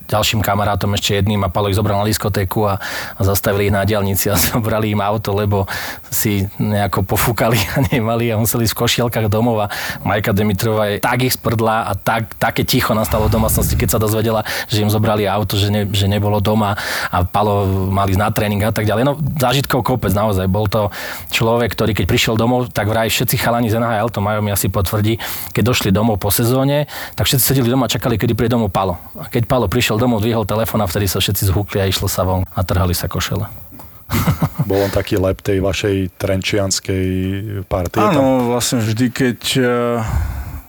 ďalším 0.06 0.42
kamarátom, 0.42 0.94
ešte 0.94 1.18
jedným 1.18 1.42
a 1.42 1.50
Palo 1.50 1.66
ich 1.66 1.78
zobral 1.78 1.98
na 1.98 2.06
diskotéku 2.06 2.66
a, 2.66 2.78
zastavili 3.18 3.68
ich 3.68 3.74
na 3.74 3.82
diálnici 3.82 4.30
a 4.30 4.38
zobrali 4.52 4.94
im 4.94 5.02
auto, 5.02 5.34
lebo 5.34 5.66
si 6.08 6.46
nejako 6.62 7.02
pofúkali 7.02 7.58
a 7.74 7.82
nemali 7.90 8.30
a 8.30 8.38
museli 8.38 8.68
v 8.70 8.78
košielkach 8.78 9.26
a 9.26 9.66
Majka 10.06 10.32
Dimitrova 10.32 10.90
je 10.90 10.96
tak 11.02 11.26
ich 11.26 11.34
sprdla 11.34 11.90
a 11.90 11.92
tak, 11.98 12.36
také 12.38 12.62
ticho 12.62 12.94
nastalo 12.94 13.26
v 13.26 13.34
domácnosti, 13.34 13.74
keď 13.74 13.88
sa 13.96 13.98
dozvedela, 13.98 14.46
že 14.70 14.82
im 14.82 14.90
zobrali 14.90 15.26
auto, 15.26 15.58
že, 15.58 15.72
ne, 15.72 15.88
že 15.90 16.06
nebolo 16.06 16.38
doma 16.38 16.78
a 17.10 17.24
Palo 17.26 17.66
mali 17.90 18.14
na 18.14 18.30
tréning 18.30 18.62
a 18.62 18.70
tak 18.70 18.86
ďalej. 18.86 19.04
No 19.06 19.18
zážitkov 19.40 19.82
kopec 19.82 20.12
naozaj. 20.12 20.46
Bol 20.46 20.68
to 20.68 20.92
človek, 21.32 21.72
ktorý 21.72 21.96
keď 21.96 22.06
prišiel 22.06 22.34
domov, 22.36 22.68
tak 22.70 22.90
vraj 22.92 23.08
všetci 23.08 23.40
chalani 23.40 23.72
z 23.72 23.80
NHL, 23.80 24.12
to 24.12 24.20
majú 24.20 24.44
mi 24.44 24.52
asi 24.52 24.68
potvrdí, 24.68 25.16
keď 25.56 25.62
došli 25.72 25.88
domov 25.90 26.20
po 26.20 26.28
sezóne, 26.28 26.75
rodine, 26.76 27.14
tak 27.16 27.24
všetci 27.24 27.44
sedeli 27.44 27.68
doma 27.72 27.88
a 27.88 27.92
čakali, 27.92 28.20
kedy 28.20 28.36
príde 28.36 28.52
domov 28.52 28.72
Palo. 28.72 29.00
A 29.16 29.32
keď 29.32 29.48
Palo 29.48 29.66
prišiel 29.70 29.96
domov, 29.96 30.20
dvihol 30.20 30.44
telefón 30.44 30.84
a 30.84 30.86
vtedy 30.90 31.08
sa 31.08 31.22
všetci 31.22 31.48
zhúkli 31.48 31.80
a 31.80 31.88
išlo 31.88 32.10
sa 32.10 32.28
von 32.28 32.44
a 32.44 32.60
trhali 32.60 32.92
sa 32.92 33.08
košele. 33.08 33.48
Bol 34.68 34.86
on 34.86 34.92
taký 34.92 35.18
lep 35.18 35.42
tej 35.42 35.58
vašej 35.64 36.14
trenčianskej 36.20 37.06
partie? 37.66 37.98
Áno, 37.98 38.54
vlastne 38.54 38.78
vždy, 38.78 39.06
keď 39.10 39.40
eh, 39.58 39.66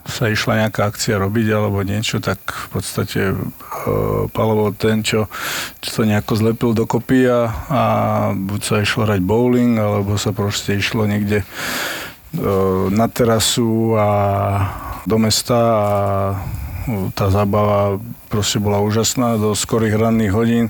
sa 0.08 0.32
išla 0.32 0.66
nejaká 0.66 0.90
akcia 0.90 1.22
robiť 1.22 1.48
alebo 1.54 1.86
niečo, 1.86 2.18
tak 2.18 2.40
v 2.42 2.68
podstate 2.74 3.22
uh, 3.36 4.26
Palo 4.32 4.54
bol 4.56 4.72
ten, 4.74 5.04
čo, 5.04 5.28
čo 5.84 5.90
to 5.92 6.02
nejako 6.08 6.34
zlepil 6.40 6.72
dokopy 6.74 7.28
a, 7.28 7.52
a 7.68 7.84
buď 8.34 8.62
sa 8.64 8.76
išlo 8.82 9.04
hrať 9.06 9.22
bowling, 9.22 9.76
alebo 9.76 10.16
sa 10.16 10.32
proste 10.32 10.80
išlo 10.80 11.04
niekde 11.06 11.44
uh, 11.44 12.88
na 12.88 13.12
terasu 13.12 14.00
a 14.00 14.08
do 15.08 15.16
mesta 15.16 15.56
a 15.56 15.88
tá 17.16 17.32
zábava 17.32 18.00
proste 18.28 18.60
bola 18.60 18.84
úžasná 18.84 19.40
do 19.40 19.56
skorých 19.56 19.96
ranných 19.96 20.36
hodín. 20.36 20.66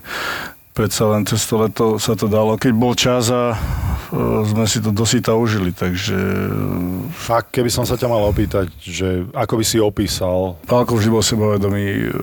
Predsa 0.78 1.10
len 1.10 1.26
cez 1.26 1.42
to 1.50 1.58
leto 1.58 1.86
sa 1.98 2.14
to 2.14 2.30
dalo, 2.30 2.54
keď 2.54 2.74
bol 2.78 2.94
čas 2.94 3.34
a 3.34 3.54
e, 3.54 4.46
sme 4.46 4.70
si 4.70 4.78
to 4.78 4.94
dosýta 4.94 5.34
užili, 5.34 5.74
takže... 5.74 6.14
Fakt, 7.18 7.50
keby 7.50 7.74
som 7.74 7.82
sa 7.82 7.98
ťa 7.98 8.06
mal 8.06 8.22
opýtať, 8.30 8.70
že 8.78 9.26
ako 9.34 9.58
by 9.58 9.66
si 9.66 9.82
opísal... 9.82 10.62
Pálko 10.70 11.02
vždy 11.02 11.10
bol 11.10 11.26
sebavedomý 11.26 12.14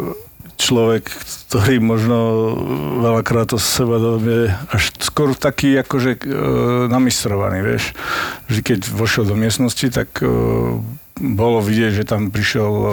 človek, 0.54 1.10
ktorý 1.50 1.82
možno 1.82 2.18
veľakrát 3.02 3.50
to 3.50 3.58
sebavedomie 3.58 4.54
až 4.70 4.94
skôr 5.02 5.34
taký 5.34 5.74
akože 5.82 6.22
e, 6.22 6.26
namistrovaný, 6.86 7.58
vieš. 7.58 7.90
Vždy 8.46 8.60
keď 8.62 8.78
vošiel 8.94 9.26
do 9.26 9.34
miestnosti, 9.34 9.86
tak 9.90 10.14
e, 10.22 10.30
bolo 11.18 11.62
vidieť, 11.62 12.02
že 12.02 12.04
tam 12.08 12.34
prišiel 12.34 12.72
e, 12.74 12.90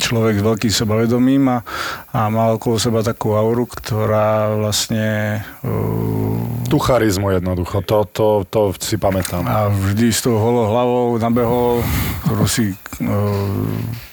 človek 0.00 0.40
s 0.40 0.46
veľkým 0.46 0.72
sebavedomím 0.72 1.44
a, 1.52 1.58
a 2.16 2.32
mal 2.32 2.56
okolo 2.56 2.80
seba 2.80 3.04
takú 3.04 3.36
auru, 3.36 3.68
ktorá 3.68 4.56
vlastne... 4.56 5.40
Uh, 5.60 6.40
Tú 6.70 6.78
charizmu 6.78 7.34
jednoducho, 7.34 7.82
to, 7.82 8.06
to, 8.08 8.46
to 8.46 8.60
si 8.78 8.94
pamätám. 8.94 9.42
A 9.44 9.68
vždy 9.68 10.14
s 10.14 10.22
tou 10.22 10.38
holou 10.38 10.70
hlavou 10.70 11.18
nabehol, 11.18 11.82
ktorú 12.24 12.46
si 12.46 12.72
uh, 12.72 13.66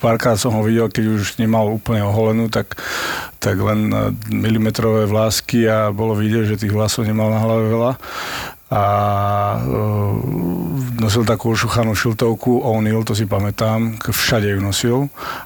párkrát 0.04 0.36
som 0.36 0.51
ho 0.58 0.62
videl, 0.66 0.89
keď 0.92 1.06
už 1.22 1.38
nemal 1.38 1.70
úplne 1.70 2.01
oholenú, 2.04 2.50
tak, 2.50 2.75
tak 3.38 3.62
len 3.62 3.94
milimetrové 4.27 5.06
vlásky 5.06 5.70
a 5.70 5.94
bolo 5.94 6.18
vidieť, 6.18 6.58
že 6.58 6.62
tých 6.68 6.74
vlasov 6.74 7.06
nemal 7.06 7.30
na 7.30 7.39
hlave 7.39 7.70
veľa 7.70 7.92
a 8.67 8.83
uh, 9.63 10.15
nosil 11.00 11.24
takú 11.24 11.55
ošuchanú 11.55 11.95
šiltovku 11.95 12.67
O'Neill, 12.67 13.07
to 13.07 13.15
si 13.15 13.24
pamätám, 13.24 13.95
všade 14.03 14.51
ju 14.51 14.59
nosil 14.59 14.97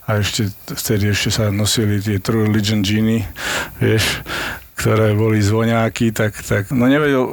a 0.09 0.17
ešte 0.17 0.49
vtedy 0.73 1.13
ešte 1.13 1.29
sa 1.29 1.43
nosili 1.53 2.01
tie 2.01 2.17
True 2.17 2.49
Religion 2.49 2.81
džíny, 2.81 3.21
vieš, 3.77 4.25
ktoré 4.81 5.13
boli 5.13 5.37
zvoňáky, 5.37 6.09
tak, 6.09 6.33
tak 6.41 6.73
no 6.73 6.89
nevedel 6.89 7.29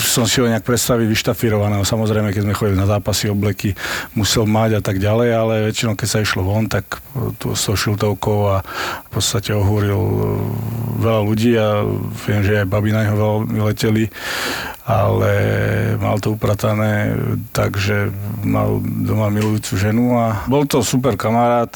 som 0.00 0.24
si 0.24 0.40
ho 0.40 0.48
nejak 0.48 0.64
predstaviť 0.64 1.04
vyštafírovaného. 1.04 1.84
Samozrejme, 1.84 2.32
keď 2.32 2.48
sme 2.48 2.56
chodili 2.56 2.80
na 2.80 2.88
zápasy, 2.88 3.28
obleky 3.28 3.76
musel 4.16 4.48
mať 4.48 4.80
a 4.80 4.82
tak 4.82 4.96
ďalej, 4.96 5.28
ale 5.36 5.68
väčšinou, 5.68 5.92
keď 5.92 6.08
sa 6.08 6.24
išlo 6.24 6.48
von, 6.48 6.64
tak 6.72 7.04
tu 7.36 7.52
s 7.52 7.68
tou 7.68 7.76
šiltovkou 7.76 8.48
a 8.48 8.64
v 9.04 9.08
podstate 9.12 9.52
ohúril 9.52 10.00
veľa 10.96 11.20
ľudí 11.20 11.52
a 11.60 11.84
viem, 12.24 12.40
že 12.40 12.64
aj 12.64 12.72
babi 12.72 12.96
na 12.96 13.04
neho 13.04 13.16
veľmi 13.20 13.60
leteli, 13.60 14.08
ale 14.86 15.34
mal 15.98 16.22
to 16.22 16.38
upratané 16.38 17.18
takže 17.50 18.14
mal 18.46 18.78
doma 18.80 19.26
milujúcu 19.34 19.74
ženu 19.74 20.14
a 20.14 20.46
bol 20.46 20.62
to 20.62 20.86
super 20.86 21.18
kamarát, 21.18 21.74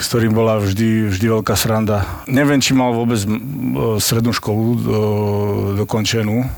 s 0.00 0.04
ktorým 0.08 0.32
bola 0.32 0.56
vždy, 0.56 1.12
vždy 1.12 1.26
veľká 1.28 1.52
sranda. 1.52 2.08
Neviem, 2.24 2.64
či 2.64 2.72
mal 2.72 2.96
vôbec 2.96 3.20
strednú 4.00 4.32
školu 4.32 4.64
do, 4.80 5.00
dokončenú, 5.84 6.48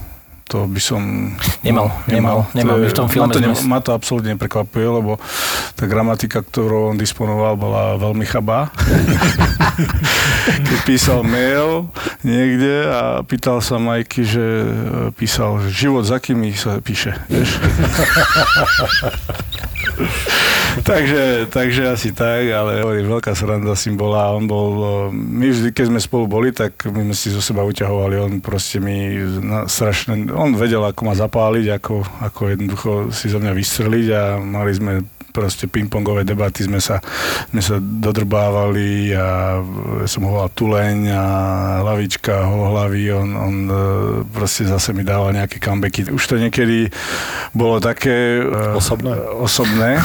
to 0.46 0.70
by 0.70 0.78
som... 0.78 1.34
Nemal, 1.66 1.90
nemal, 2.06 2.46
nemal. 2.54 2.78
nemal. 2.78 2.86
v 2.86 2.94
tom 2.94 3.10
filme 3.10 3.26
ma 3.26 3.34
to, 3.34 3.42
ne, 3.42 3.50
ma 3.66 3.82
to 3.82 3.90
absolútne 3.90 4.38
neprekvapuje, 4.38 4.86
lebo 4.86 5.18
tá 5.74 5.90
gramatika, 5.90 6.38
ktorou 6.38 6.94
on 6.94 6.98
disponoval, 6.98 7.58
bola 7.58 7.98
veľmi 7.98 8.22
chabá. 8.22 8.70
Keď 10.70 10.78
písal 10.86 11.26
mail 11.26 11.90
niekde 12.22 12.86
a 12.86 13.26
pýtal 13.26 13.58
sa 13.58 13.82
Majky, 13.82 14.22
že 14.22 14.46
e, 14.46 15.10
písal, 15.18 15.66
že 15.66 15.74
život 15.74 16.06
za 16.06 16.22
kým 16.22 16.38
sa 16.54 16.78
píše, 16.78 17.18
vieš? 17.26 17.58
takže, 20.86 21.50
takže 21.50 21.82
asi 21.90 22.14
tak, 22.14 22.46
ale 22.54 22.80
hovorím, 22.80 23.18
veľká 23.18 23.34
sranda 23.34 23.74
s 23.74 23.90
ním 23.90 23.98
bola. 23.98 24.30
On 24.32 24.46
bol, 24.46 24.70
my 25.12 25.50
vždy, 25.50 25.74
keď 25.74 25.90
sme 25.90 26.00
spolu 26.00 26.24
boli, 26.30 26.54
tak 26.54 26.78
my 26.86 27.10
sme 27.10 27.16
si 27.18 27.28
zo 27.34 27.42
seba 27.42 27.66
uťahovali. 27.66 28.14
On 28.22 28.32
proste 28.38 28.78
mi 28.78 29.18
na, 29.42 29.66
strašne, 29.66 30.30
on 30.30 30.54
vedel, 30.54 30.86
ako 30.86 31.00
ma 31.02 31.14
zapáliť, 31.18 31.66
ako, 31.82 31.94
ako 32.22 32.40
jednoducho 32.54 32.90
si 33.10 33.26
zo 33.26 33.42
mňa 33.42 33.52
vystreliť 33.52 34.06
a 34.14 34.22
mali 34.38 34.70
sme 34.70 34.92
proste 35.36 35.68
pingpongové 35.68 36.24
debaty 36.24 36.64
sme 36.64 36.80
sa, 36.80 37.04
sme 37.52 37.60
sa 37.60 37.76
dodrbávali 37.76 39.12
a 39.12 39.60
som 40.08 40.24
ho 40.24 40.40
volal 40.40 40.48
Tuleň 40.56 41.12
a 41.12 41.24
hlavička, 41.84 42.48
holohlavý, 42.48 43.12
on, 43.12 43.28
on 43.36 43.54
e, 43.68 43.76
proste 44.32 44.64
zase 44.64 44.96
mi 44.96 45.04
dával 45.04 45.36
nejaké 45.36 45.60
comebacky. 45.60 46.08
Už 46.08 46.24
to 46.24 46.40
niekedy 46.40 46.88
bolo 47.52 47.76
také... 47.84 48.40
E, 48.40 48.72
osobné? 48.72 49.12
Osobné. 49.36 50.00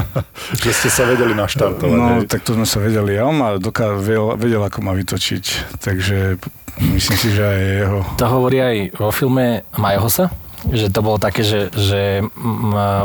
že 0.62 0.70
ste 0.70 0.88
sa 0.94 1.02
vedeli 1.10 1.34
naštartovať. 1.34 1.98
No, 1.98 2.22
hej. 2.22 2.30
tak 2.30 2.46
to 2.46 2.54
sme 2.54 2.68
sa 2.68 2.78
vedeli. 2.78 3.18
A 3.18 3.26
on 3.26 3.34
ma 3.34 3.58
doká, 3.58 3.98
vedel, 3.98 4.38
vedel, 4.38 4.62
ako 4.62 4.78
ma 4.86 4.94
vytočiť. 4.94 5.76
Takže 5.82 6.38
myslím 6.94 7.16
si, 7.18 7.28
že 7.34 7.42
aj 7.42 7.60
jeho. 7.82 7.98
To 8.22 8.26
hovorí 8.30 8.62
aj 8.62 8.76
vo 9.02 9.10
filme 9.10 9.66
Majohosa? 9.74 10.45
Že 10.72 10.90
to 10.90 11.00
bolo 11.02 11.18
také, 11.20 11.46
že, 11.46 11.70
že 11.74 12.24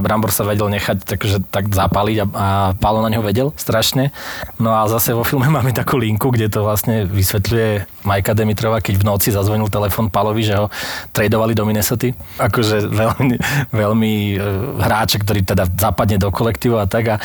Brambor 0.02 0.34
sa 0.34 0.48
vedel 0.48 0.70
nechať 0.70 1.06
takže, 1.06 1.46
tak 1.50 1.70
zapaliť 1.70 2.18
a, 2.22 2.26
a 2.26 2.48
Pálo 2.78 3.06
na 3.06 3.10
neho 3.14 3.22
vedel 3.22 3.54
strašne. 3.60 4.10
No 4.58 4.74
a 4.74 4.90
zase 4.90 5.14
vo 5.14 5.26
filme 5.26 5.50
máme 5.56 5.76
takú 5.76 5.98
linku, 5.98 6.34
kde 6.34 6.50
to 6.50 6.66
vlastne 6.66 7.06
vysvetľuje 7.06 8.01
Majka 8.04 8.34
Dimitrova, 8.34 8.82
keď 8.82 9.02
v 9.02 9.04
noci 9.06 9.30
zazvonil 9.30 9.70
telefon 9.70 10.10
Pálovi, 10.10 10.42
že 10.42 10.58
ho 10.58 10.68
tradovali 11.14 11.54
do 11.54 11.64
Minnesota. 11.66 12.10
Akože 12.42 12.90
veľmi, 12.90 13.36
veľmi 13.70 14.14
e, 14.34 14.38
hráč, 14.82 15.22
ktorý 15.22 15.46
teda 15.46 15.70
zapadne 15.78 16.18
do 16.18 16.34
kolektívu 16.34 16.82
a 16.82 16.90
tak 16.90 17.14
a 17.14 17.16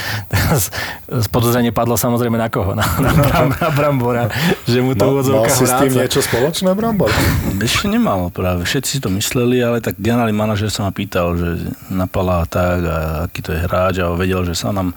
z 1.24 1.26
podozrenie 1.32 1.72
padlo 1.72 1.96
samozrejme 1.96 2.36
na 2.36 2.48
koho? 2.52 2.76
Na, 2.76 2.84
na, 3.00 3.10
Bram, 3.26 3.48
na 3.56 3.68
Brambora. 3.72 4.24
Že 4.68 4.78
mu 4.84 4.92
to 4.92 5.04
no, 5.08 5.42
Mal 5.42 5.48
si 5.48 5.64
s 5.64 5.74
tým 5.80 5.92
niečo 5.96 6.20
spoločné, 6.20 6.72
Brambor? 6.76 7.08
Ešte 7.66 7.88
nemal 7.88 8.28
práve. 8.30 8.68
Všetci 8.68 8.90
si 8.96 9.00
to 9.00 9.08
mysleli, 9.12 9.64
ale 9.64 9.80
tak 9.80 9.96
generálny 9.96 10.36
manažer 10.36 10.68
sa 10.68 10.86
ma 10.86 10.92
pýtal, 10.92 11.34
že 11.36 11.72
napala 11.88 12.44
tak 12.44 12.80
a 12.84 12.98
aký 13.26 13.40
to 13.40 13.50
je 13.56 13.60
hráč 13.64 14.04
a 14.04 14.12
vedel, 14.12 14.44
že 14.44 14.52
sa 14.52 14.70
nám 14.70 14.92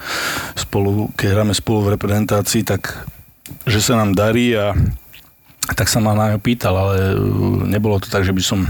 spolu, 0.54 1.10
keď 1.16 1.28
hráme 1.40 1.54
spolu 1.56 1.88
v 1.88 1.92
reprezentácii, 1.96 2.68
tak 2.68 3.08
že 3.66 3.80
sa 3.82 3.98
nám 3.98 4.14
darí 4.14 4.54
a 4.54 4.78
tak 5.76 5.92
sa 5.92 6.02
ma 6.02 6.18
na 6.18 6.36
ňo 6.36 6.40
pýtal, 6.40 6.74
ale 6.74 7.18
nebolo 7.68 7.98
to 8.02 8.10
tak, 8.10 8.26
že 8.26 8.34
by 8.34 8.42
som 8.42 8.66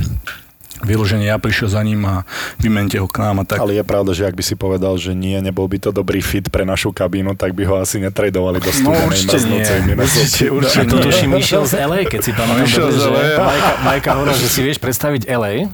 vyloženie 0.79 1.27
ja 1.27 1.35
prišiel 1.35 1.67
za 1.67 1.81
ním 1.83 2.07
a 2.07 2.23
vymente 2.59 2.95
ho 2.95 3.07
k 3.07 3.19
nám 3.19 3.43
a 3.43 3.45
tak. 3.47 3.59
Ale 3.59 3.75
je 3.75 3.83
pravda, 3.83 4.11
že 4.15 4.23
ak 4.27 4.35
by 4.35 4.43
si 4.43 4.55
povedal, 4.55 4.95
že 4.95 5.11
nie, 5.11 5.35
nebol 5.43 5.67
by 5.67 5.75
to 5.75 5.89
dobrý 5.91 6.23
fit 6.23 6.47
pre 6.47 6.63
našu 6.63 6.95
kabínu, 6.95 7.35
tak 7.35 7.51
by 7.51 7.67
ho 7.67 7.75
asi 7.83 7.99
netradovali 7.99 8.63
do 8.63 8.71
studenej 8.71 9.03
no, 9.03 9.11
určite 9.11 9.37
nie. 9.43 9.63
Určite, 9.99 10.45
určite 10.47 10.87
no, 10.87 10.91
to 10.95 10.97
tuším 11.11 11.31
išiel 11.35 11.63
z 11.67 11.73
LA, 11.83 11.99
keď 12.07 12.21
si 12.23 12.31
pamätám. 12.31 12.63
Išiel 12.63 12.87
z 12.95 12.99
LA. 13.11 13.23
Majka, 13.35 13.71
Majka 13.83 14.09
hovoril, 14.15 14.35
že 14.39 14.47
si 14.47 14.59
vieš 14.63 14.79
predstaviť 14.79 15.27
LA, 15.27 15.67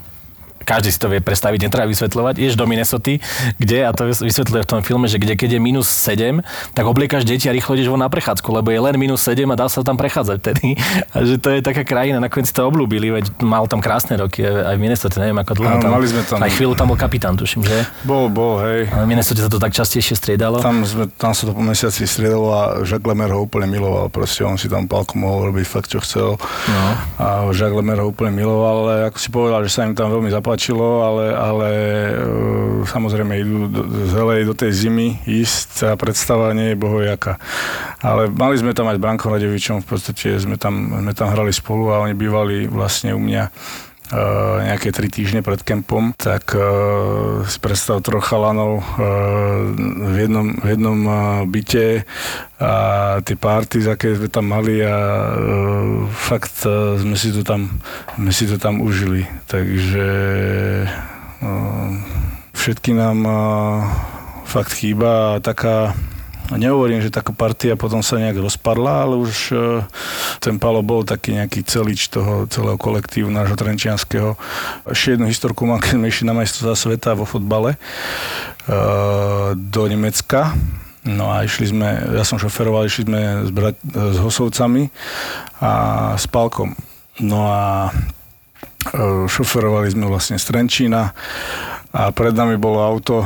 každý 0.66 0.90
si 0.90 1.00
to 1.00 1.08
vie 1.08 1.22
predstaviť, 1.22 1.70
netreba 1.70 1.86
vysvetľovať. 1.86 2.42
Ideš 2.42 2.56
do 2.58 2.66
Minnesota, 2.66 3.22
kde, 3.62 3.86
a 3.86 3.94
to 3.94 4.10
vysvetľuje 4.10 4.62
v 4.66 4.70
tom 4.70 4.82
filme, 4.82 5.06
že 5.06 5.22
kde 5.22 5.38
keď 5.38 5.58
je 5.58 5.60
minus 5.62 5.88
7, 5.94 6.42
tak 6.74 6.84
obliekaš 6.84 7.24
deti 7.24 7.46
a 7.48 7.54
rýchlo 7.54 7.78
ideš 7.78 7.94
von 7.94 8.02
na 8.02 8.10
prechádzku, 8.10 8.50
lebo 8.50 8.74
je 8.74 8.80
len 8.82 8.96
minus 8.98 9.22
7 9.22 9.46
a 9.46 9.56
dá 9.56 9.70
sa 9.70 9.86
tam 9.86 9.96
prechádzať 9.96 10.38
vtedy. 10.42 10.76
A 11.14 11.22
že 11.22 11.38
to 11.38 11.54
je 11.54 11.62
taká 11.62 11.86
krajina, 11.86 12.18
nakoniec 12.18 12.50
to 12.50 12.66
obľúbili, 12.66 13.14
veď 13.14 13.26
mal 13.46 13.70
tam 13.70 13.80
krásne 13.80 14.18
roky, 14.18 14.42
aj 14.42 14.76
v 14.76 14.82
Minnesota, 14.82 15.22
neviem 15.22 15.38
ako 15.38 15.54
dlho 15.62 15.78
tam. 15.78 15.92
Mali 15.94 16.08
sme 16.10 16.22
tam. 16.26 16.42
Aj 16.42 16.50
chvíľu 16.50 16.74
tam 16.74 16.90
bol 16.90 16.98
kapitán, 16.98 17.38
tuším, 17.38 17.62
že? 17.68 17.86
Bol, 18.02 18.32
bol, 18.32 18.64
hej. 18.66 18.90
Ale 18.90 19.06
v 19.06 19.10
Minnesota 19.12 19.46
sa 19.46 19.52
to 19.52 19.60
tak 19.62 19.76
častejšie 19.76 20.18
striedalo. 20.18 20.64
Tam, 20.64 20.82
sme, 20.88 21.12
tam 21.20 21.36
sa 21.36 21.46
to 21.46 21.52
po 21.52 21.62
mesiaci 21.62 22.08
striedalo 22.08 22.48
a 22.56 22.62
Jacques 22.88 23.06
Lemer 23.06 23.30
ho 23.36 23.44
úplne 23.44 23.68
miloval. 23.68 24.08
Proste 24.10 24.48
on 24.48 24.56
si 24.56 24.72
tam 24.72 24.88
palku 24.88 25.20
mohol 25.20 25.52
robiť 25.52 25.66
fakt, 25.68 25.92
čo 25.92 26.00
chcel. 26.02 26.40
No. 26.72 26.84
A 27.20 27.52
Jacques 27.52 27.76
Lemer 27.76 28.00
ho 28.00 28.10
úplne 28.10 28.32
miloval, 28.32 28.88
ale 28.88 28.94
ako 29.12 29.18
si 29.20 29.30
povedal, 29.30 29.60
že 29.68 29.72
sa 29.76 29.84
im 29.84 29.94
tam 29.94 30.08
veľmi 30.10 30.32
zapáčilo, 30.32 30.55
ale, 31.04 31.26
ale 31.36 31.70
e, 31.72 32.14
samozrejme 32.88 33.34
idú 33.40 33.68
do, 33.68 33.82
z 34.08 34.14
LA 34.16 34.36
do 34.48 34.56
tej 34.56 34.72
zimy 34.72 35.24
ísť 35.28 35.92
a 35.92 36.00
predstava 36.00 36.56
nie 36.56 36.74
je 36.74 36.80
bohojaká. 36.80 37.38
Ale 38.00 38.30
mali 38.30 38.56
sme 38.60 38.72
tam 38.72 38.88
aj 38.88 38.98
s 38.98 39.04
Brankom 39.04 39.34
Radevičom, 39.34 39.84
v 39.84 39.88
podstate 39.88 40.38
sme 40.38 40.56
tam, 40.56 41.02
sme 41.02 41.14
tam 41.18 41.34
hrali 41.34 41.52
spolu 41.52 41.92
a 41.92 42.04
oni 42.06 42.14
bývali 42.14 42.70
vlastne 42.70 43.12
u 43.12 43.22
mňa 43.22 43.44
nejaké 44.66 44.90
tri 44.96 45.08
týždne 45.12 45.44
pred 45.44 45.60
kempom, 45.62 46.16
tak 46.16 46.56
uh, 46.56 47.44
si 47.46 47.58
predstav 47.60 48.00
troch 48.02 48.24
chalanov 48.24 48.80
uh, 48.80 48.86
v 50.12 50.16
jednom, 50.16 50.48
v 50.56 50.68
jednom 50.72 51.00
byte 51.48 52.08
a 52.56 52.74
tie 53.20 53.36
party, 53.36 53.84
aké 53.84 54.16
sme 54.16 54.32
tam 54.32 54.48
mali 54.48 54.80
a 54.80 54.96
fakt 56.16 56.64
sme 57.00 57.20
si 57.20 57.36
to 57.36 57.44
tam, 57.44 57.68
sme 58.16 58.32
si 58.32 58.48
to 58.48 58.56
tam 58.56 58.80
užili. 58.80 59.28
Takže 59.52 60.08
všetky 62.56 62.96
nám 62.96 63.28
fakt 64.48 64.72
chýba 64.80 65.44
taká 65.44 65.92
Nehovorím, 66.54 67.02
že 67.02 67.10
taká 67.10 67.34
partia 67.34 67.74
potom 67.74 68.06
sa 68.06 68.22
nejak 68.22 68.38
rozpadla, 68.38 69.10
ale 69.10 69.18
už 69.18 69.50
e, 69.50 69.82
ten 70.38 70.62
Palo 70.62 70.86
bol 70.86 71.02
taký 71.02 71.42
nejaký 71.42 71.66
celič 71.66 72.14
toho 72.14 72.46
celého 72.46 72.78
kolektívu 72.78 73.34
nášho 73.34 73.58
trenčianského. 73.58 74.38
Ešte 74.86 75.18
jednu 75.18 75.26
historku 75.26 75.66
mám, 75.66 75.82
keď 75.82 75.98
sme 75.98 76.06
išli 76.06 76.30
na 76.30 76.38
majstrovstvá 76.38 76.78
sveta 76.78 77.18
vo 77.18 77.26
fotbale 77.26 77.74
e, 77.74 77.78
do 79.58 79.82
Nemecka. 79.90 80.54
No 81.10 81.34
a 81.34 81.42
išli 81.42 81.74
sme, 81.74 82.14
ja 82.14 82.22
som 82.22 82.38
šoferoval, 82.38 82.86
išli 82.86 83.10
sme 83.10 83.22
s, 83.46 83.50
brat, 83.50 83.78
s 83.82 84.18
Hosovcami 84.22 84.94
a 85.66 85.74
s 86.14 86.30
Palkom. 86.30 86.78
No 87.26 87.50
a 87.50 87.90
e, 87.90 89.26
šoferovali 89.26 89.90
sme 89.90 90.06
vlastne 90.06 90.38
z 90.38 90.46
Trenčína 90.46 91.10
a 91.90 92.02
pred 92.14 92.38
nami 92.38 92.60
bolo 92.62 92.86
auto, 92.86 93.26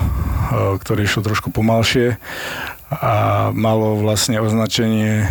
ktoré 0.80 1.04
išlo 1.04 1.26
trošku 1.26 1.50
pomalšie 1.50 2.22
a 2.90 3.14
malo 3.54 4.02
vlastne 4.02 4.42
označenie 4.42 5.22
e, 5.22 5.28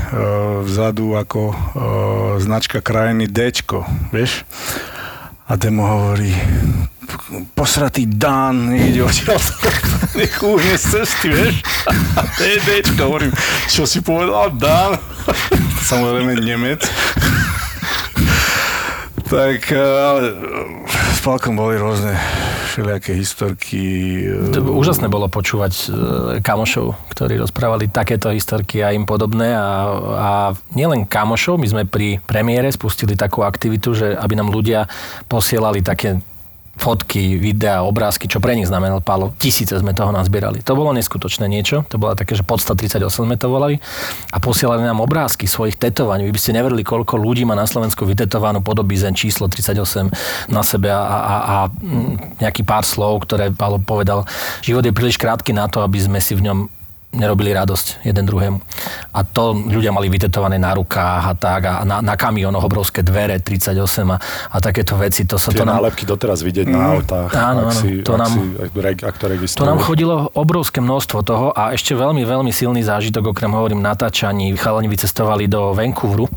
vzadu 0.62 1.19
ako 1.19 1.50
e, 1.50 1.55
značka 2.38 2.79
krajiny 2.79 3.27
D, 3.27 3.50
vieš? 4.15 4.47
A 5.50 5.59
Demo 5.59 5.83
hovorí, 5.83 6.31
posratý 7.59 8.07
Dan, 8.07 8.71
nejde 8.71 9.03
odtiaľ, 9.03 9.43
nech 10.19 10.38
z 10.79 10.85
cesty, 10.87 11.35
vieš? 11.35 11.55
A 12.15 12.23
to 12.31 12.47
je 12.47 12.57
Dčko, 12.62 13.03
hovorím, 13.11 13.33
čo 13.67 13.83
si 13.91 14.07
povedal, 14.07 14.55
Dan? 14.55 14.95
Samozrejme 15.91 16.38
Nemec. 16.38 16.87
tak 19.29 19.61
ale 19.75 20.37
s 21.12 21.21
Palkom 21.21 21.59
boli 21.59 21.75
rôzne 21.77 22.15
všelijaké 22.78 23.12
historky. 23.18 23.82
To 24.54 24.62
úžasné 24.70 25.11
bolo 25.11 25.26
počúvať 25.26 25.75
e, 25.75 25.87
kamošov, 26.38 26.94
ktorí 27.11 27.35
rozprávali 27.42 27.90
takéto 27.90 28.30
historky 28.30 28.87
a 28.87 28.94
im 28.94 29.02
podobné 29.02 29.50
a, 29.50 29.66
a 30.14 30.30
nielen 30.78 31.02
kamošov, 31.02 31.58
my 31.58 31.66
sme 31.66 31.82
pri 31.90 32.23
premiére 32.23 32.70
spustili 32.70 33.18
takú 33.18 33.42
aktivitu, 33.42 33.99
že 33.99 34.06
aby 34.14 34.38
nám 34.38 34.54
ľudia 34.54 34.87
posielali 35.26 35.82
také 35.82 36.23
fotky, 36.78 37.37
videá, 37.37 37.82
obrázky, 37.82 38.30
čo 38.30 38.38
pre 38.38 38.54
nich 38.54 38.70
znamenal 38.70 39.02
Pálo. 39.02 39.35
Tisíce 39.37 39.75
sme 39.75 39.92
toho 39.92 40.14
nazbierali. 40.14 40.62
To 40.62 40.78
bolo 40.78 40.94
neskutočné 40.94 41.50
niečo. 41.50 41.82
To 41.90 41.99
bola 41.99 42.14
také, 42.14 42.38
že 42.38 42.47
podsta 42.47 42.78
38 42.78 43.02
sme 43.26 43.35
to 43.35 43.50
volali. 43.50 43.82
A 44.30 44.38
posielali 44.38 44.87
nám 44.87 45.02
obrázky 45.02 45.50
svojich 45.50 45.75
tetovaní. 45.76 46.25
Vy 46.30 46.32
by 46.32 46.40
ste 46.40 46.56
neverili, 46.56 46.87
koľko 46.87 47.18
ľudí 47.18 47.42
má 47.42 47.58
na 47.58 47.66
Slovensku 47.66 48.06
vytetovanú 48.06 48.62
podobizen 48.62 49.12
číslo 49.18 49.50
38 49.50 50.49
na 50.49 50.62
sebe 50.62 50.88
a, 50.94 51.02
a, 51.02 51.35
a 51.42 51.56
mm, 51.68 52.40
nejaký 52.40 52.62
pár 52.62 52.87
slov, 52.87 53.26
ktoré 53.26 53.50
Pálo 53.50 53.82
povedal. 53.82 54.23
Život 54.62 54.86
je 54.86 54.95
príliš 54.95 55.19
krátky 55.19 55.50
na 55.50 55.67
to, 55.67 55.82
aby 55.82 55.99
sme 55.99 56.23
si 56.23 56.38
v 56.38 56.47
ňom 56.47 56.77
nerobili 57.08 57.56
radosť 57.56 58.04
jeden 58.04 58.25
druhému. 58.28 58.58
A 59.16 59.21
to 59.25 59.56
ľudia 59.56 59.88
mali 59.88 60.12
vytetované 60.12 60.60
na 60.60 60.76
rukách 60.76 61.25
a 61.25 61.34
tak 61.34 61.60
a 61.64 61.73
na, 61.82 62.04
na 62.04 62.14
kamionoch 62.21 62.68
obrovské 62.68 63.00
dvere 63.00 63.40
38 63.40 63.73
a, 64.12 64.16
a 64.52 64.56
takéto 64.60 65.00
veci. 65.00 65.25
To 65.25 65.40
sa 65.40 65.49
Tie 65.49 65.64
to 65.64 65.66
nám... 65.66 65.80
nálepky 65.80 66.04
doteraz 66.04 66.44
vidieť 66.44 66.68
mm. 66.68 66.75
na 66.76 66.82
autách. 66.92 67.30
Áno, 67.32 67.73
áno. 67.73 67.73
Si, 67.73 68.04
to, 68.04 68.21
nám, 68.21 68.32
si, 68.32 68.40
ak 69.08 69.16
to, 69.16 69.26
to 69.32 69.64
nám 69.64 69.80
chodilo 69.80 70.28
obrovské 70.36 70.84
množstvo 70.84 71.18
toho 71.25 71.47
a 71.56 71.73
ešte 71.73 71.97
veľmi, 71.97 72.28
veľmi 72.28 72.52
silný 72.52 72.84
zážitok, 72.84 73.32
okrem 73.32 73.50
hovorím 73.56 73.80
natáčaní. 73.80 74.52
Chalani 74.60 74.92
vycestovali 74.92 75.49
do 75.49 75.73
Vancouveru 75.73 76.28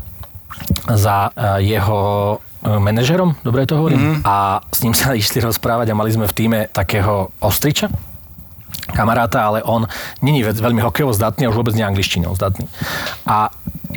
za 0.88 1.28
e, 1.32 1.68
jeho 1.68 2.00
e, 2.32 2.68
manažerom, 2.80 3.36
dobre 3.44 3.68
to 3.68 3.76
hovorím, 3.76 4.00
mm. 4.00 4.16
a 4.24 4.60
s 4.72 4.84
ním 4.84 4.96
sa 4.96 5.12
išli 5.20 5.44
rozprávať 5.44 5.92
a 5.92 5.98
mali 5.98 6.10
sme 6.12 6.24
v 6.24 6.34
týme 6.36 6.58
takého 6.72 7.28
ostriča, 7.44 7.92
kamaráta, 8.92 9.42
ale 9.42 9.58
on 9.64 9.88
není 10.20 10.44
veľmi 10.44 10.84
hokejovo 10.84 11.16
zdatný 11.16 11.48
a 11.48 11.50
už 11.50 11.58
vôbec 11.58 11.74
nie 11.74 11.84
angličtinou 11.84 12.36
zdatný. 12.36 12.68
A 13.26 13.48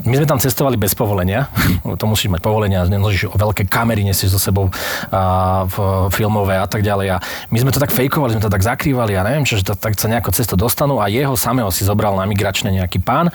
my 0.03 0.15
sme 0.19 0.27
tam 0.27 0.39
cestovali 0.41 0.75
bez 0.75 0.91
povolenia, 0.91 1.47
to 2.01 2.05
musíš 2.05 2.27
mať 2.27 2.41
povolenia, 2.43 2.83
nenožíš 2.83 3.31
o 3.31 3.37
veľké 3.37 3.65
kamery, 3.71 4.03
nesieš 4.03 4.35
so 4.35 4.39
sebou 4.39 4.67
a, 4.67 5.63
v, 5.65 5.75
filmové 6.11 6.59
a 6.59 6.67
tak 6.67 6.83
ďalej. 6.83 7.07
A 7.15 7.17
my 7.51 7.57
sme 7.63 7.71
to 7.71 7.79
tak 7.79 7.95
fejkovali, 7.95 8.35
sme 8.35 8.43
to 8.43 8.51
tak 8.51 8.65
zakrývali 8.65 9.15
a 9.15 9.23
neviem 9.23 9.47
čo, 9.47 9.55
že 9.55 9.63
to, 9.63 9.73
tak 9.73 9.95
sa 9.95 10.11
nejako 10.11 10.35
cesto 10.35 10.59
dostanú 10.59 10.99
a 10.99 11.07
jeho 11.07 11.33
samého 11.39 11.71
si 11.71 11.87
zobral 11.87 12.13
na 12.19 12.27
migračné 12.27 12.75
nejaký 12.75 12.99
pán 12.99 13.31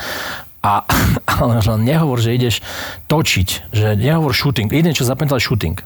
a 0.60 0.84
ale 1.40 1.64
nehovor, 1.80 2.20
že 2.20 2.36
ideš 2.36 2.60
točiť, 3.08 3.72
že 3.72 3.96
nehovor 3.96 4.36
shooting, 4.36 4.68
jedine 4.68 4.92
čo 4.92 5.08
zapamätal 5.08 5.40
shooting. 5.40 5.80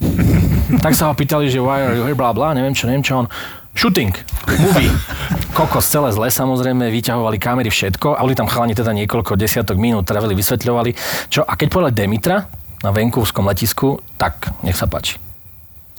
tak 0.84 0.98
sa 0.98 1.08
ho 1.10 1.14
pýtali, 1.14 1.46
že 1.46 1.62
why 1.62 1.86
are 1.86 1.94
you 1.94 2.02
here, 2.02 2.18
bla 2.18 2.34
bla, 2.34 2.50
neviem 2.52 2.74
čo, 2.74 2.90
neviem 2.90 3.06
čo, 3.06 3.24
on 3.24 3.26
Shooting, 3.74 4.14
movie. 4.58 4.90
Kokos 5.58 5.86
celé 5.86 6.10
zle 6.14 6.30
samozrejme, 6.30 6.90
vyťahovali 6.90 7.38
kamery, 7.42 7.70
všetko 7.70 8.18
a 8.18 8.22
boli 8.22 8.38
tam 8.38 8.50
chalani 8.50 8.74
teda 8.74 8.94
niekoľko 8.94 9.34
desiatok 9.34 9.78
minút, 9.78 10.06
travili, 10.06 10.38
vysvetľovali. 10.38 10.94
Čo, 11.30 11.42
a 11.42 11.52
keď 11.58 11.68
povedali 11.70 11.94
Demitra 11.94 12.46
na 12.82 12.90
Vancouverskom 12.94 13.46
letisku, 13.46 14.02
tak 14.18 14.50
nech 14.62 14.78
sa 14.78 14.86
páči 14.86 15.23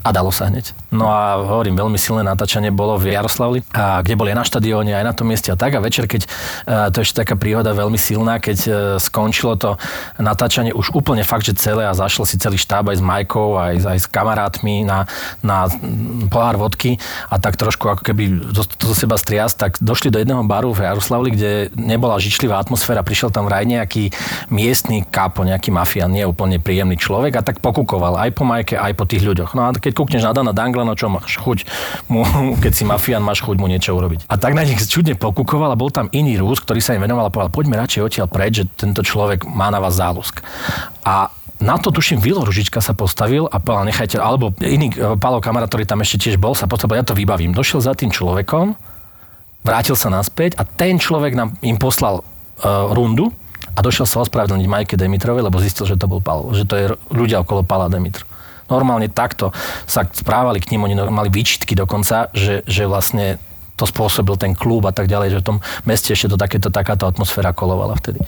a 0.05 0.13
dalo 0.13 0.29
sa 0.29 0.53
hneď. 0.53 0.69
No 0.93 1.09
a 1.09 1.41
hovorím, 1.41 1.73
veľmi 1.81 1.97
silné 1.97 2.21
natáčanie 2.21 2.69
bolo 2.69 2.93
v 3.01 3.17
Jaroslavli, 3.17 3.65
a 3.73 4.05
kde 4.05 4.13
boli 4.13 4.29
aj 4.29 4.37
na 4.37 4.45
štadióne, 4.45 4.93
aj 4.93 5.05
na 5.09 5.13
tom 5.17 5.25
mieste 5.25 5.49
a 5.49 5.57
tak. 5.57 5.73
A 5.73 5.81
večer, 5.81 6.05
keď 6.05 6.21
e, 6.23 6.29
to 6.93 7.01
je 7.01 7.09
ešte 7.09 7.25
taká 7.25 7.33
príhoda 7.33 7.73
veľmi 7.73 7.97
silná, 7.97 8.37
keď 8.37 8.57
e, 8.61 8.69
skončilo 9.01 9.57
to 9.57 9.81
natáčanie 10.21 10.77
už 10.77 10.93
úplne 10.93 11.25
fakt, 11.25 11.49
že 11.49 11.57
celé 11.57 11.89
a 11.89 11.97
zašlo 11.97 12.21
si 12.29 12.37
celý 12.37 12.61
štáb 12.61 12.93
aj 12.93 13.01
s 13.01 13.03
Majkou, 13.03 13.57
aj, 13.57 13.75
aj 13.81 13.97
s 13.97 14.07
kamarátmi 14.07 14.85
na, 14.85 15.09
na 15.41 15.65
pohár 16.29 16.61
vodky 16.61 17.01
a 17.33 17.41
tak 17.41 17.57
trošku 17.57 17.89
ako 17.89 18.05
keby 18.05 18.53
to, 18.53 18.61
to 18.61 18.93
zo 18.93 19.09
seba 19.09 19.17
strias, 19.17 19.57
tak 19.57 19.81
došli 19.81 20.13
do 20.13 20.21
jedného 20.21 20.45
baru 20.45 20.69
v 20.69 20.85
Jaroslavli, 20.85 21.33
kde 21.33 21.51
nebola 21.73 22.21
žičlivá 22.21 22.61
atmosféra, 22.61 23.01
prišiel 23.01 23.33
tam 23.33 23.49
vraj 23.49 23.65
nejaký 23.65 24.13
miestny 24.53 25.01
kapo, 25.01 25.41
nejaký 25.41 25.73
mafián, 25.73 26.13
nie 26.13 26.21
úplne 26.21 26.61
príjemný 26.61 26.93
človek 27.01 27.41
a 27.41 27.45
tak 27.45 27.57
pokukoval 27.57 28.21
aj 28.21 28.29
po 28.37 28.45
Majke, 28.45 28.77
aj 28.77 28.93
po 28.93 29.09
tých 29.09 29.25
ľuďoch. 29.25 29.57
No 29.57 29.65
a 29.65 29.73
keď 29.73 29.94
kúkneš 29.95 30.27
na 30.27 30.35
Dana 30.35 30.51
Dangla, 30.51 30.83
no 30.83 30.93
čo 30.99 31.07
máš 31.07 31.39
chuť 31.39 31.63
mu, 32.11 32.27
keď 32.63 32.71
si 32.75 32.83
mafián, 32.83 33.23
máš 33.23 33.39
chuť 33.41 33.55
mu 33.55 33.71
niečo 33.71 33.95
urobiť. 33.95 34.27
A 34.27 34.35
tak 34.35 34.51
na 34.51 34.67
nich 34.67 34.77
čudne 34.83 35.15
pokukoval 35.15 35.71
a 35.71 35.79
bol 35.79 35.89
tam 35.89 36.11
iný 36.11 36.35
Rus, 36.35 36.59
ktorý 36.59 36.83
sa 36.83 36.93
im 36.93 37.07
venoval 37.07 37.27
a 37.27 37.33
povedal, 37.33 37.55
poďme 37.55 37.79
radšej 37.79 38.03
odtiaľ 38.03 38.27
preč, 38.27 38.59
že 38.59 38.65
tento 38.75 38.99
človek 38.99 39.47
má 39.47 39.71
na 39.71 39.79
vás 39.79 39.95
zálusk. 39.95 40.43
A 41.07 41.31
na 41.63 41.79
to 41.79 41.87
tuším 41.87 42.19
Vilo 42.19 42.43
Ružička 42.43 42.83
sa 42.83 42.91
postavil 42.91 43.47
a 43.47 43.63
povedal, 43.63 43.87
nechajte, 43.87 44.19
alebo 44.19 44.51
iný 44.59 44.91
e, 44.91 45.15
Pálo 45.15 45.39
kamarát, 45.39 45.71
ktorý 45.71 45.87
tam 45.87 46.03
ešte 46.03 46.27
tiež 46.27 46.35
bol, 46.35 46.51
sa 46.51 46.67
postavil, 46.67 46.99
ja 46.99 47.07
to 47.07 47.15
vybavím. 47.15 47.55
Došiel 47.55 47.79
za 47.79 47.95
tým 47.95 48.11
človekom, 48.11 48.75
vrátil 49.63 49.95
sa 49.95 50.11
naspäť 50.11 50.59
a 50.59 50.67
ten 50.67 50.99
človek 50.99 51.33
nám 51.33 51.57
im 51.65 51.81
poslal 51.81 52.21
uh, 52.21 52.93
rundu 52.93 53.33
a 53.73 53.79
došiel 53.81 54.05
sa 54.05 54.21
ospravedlniť 54.21 54.67
Majke 54.69 54.95
Demitrovej, 54.95 55.41
lebo 55.41 55.57
zistil, 55.57 55.89
že 55.89 55.97
to 55.97 56.05
bol 56.05 56.21
Palo, 56.21 56.53
že 56.53 56.69
to 56.69 56.75
je 56.77 56.85
ľudia 57.09 57.41
okolo 57.41 57.65
Pala 57.65 57.89
Demitru. 57.89 58.29
Normálne 58.65 59.11
takto 59.13 59.53
sa 59.85 60.05
správali 60.09 60.57
k 60.57 60.73
ním, 60.73 60.89
oni 60.89 60.95
mali 61.09 61.29
výčitky 61.29 61.77
dokonca, 61.77 62.33
že, 62.33 62.65
že 62.65 62.89
vlastne 62.89 63.37
to 63.75 63.83
spôsobil 63.83 64.39
ten 64.39 64.55
klub 64.55 64.87
a 64.87 64.95
tak 64.95 65.11
ďalej, 65.11 65.35
že 65.35 65.41
v 65.43 65.47
tom 65.51 65.57
meste 65.83 66.15
ešte 66.15 66.31
to 66.31 66.37
takéto, 66.39 66.71
takáto 66.71 67.05
atmosféra 67.05 67.51
kolovala 67.51 67.99
vtedy. 67.99 68.23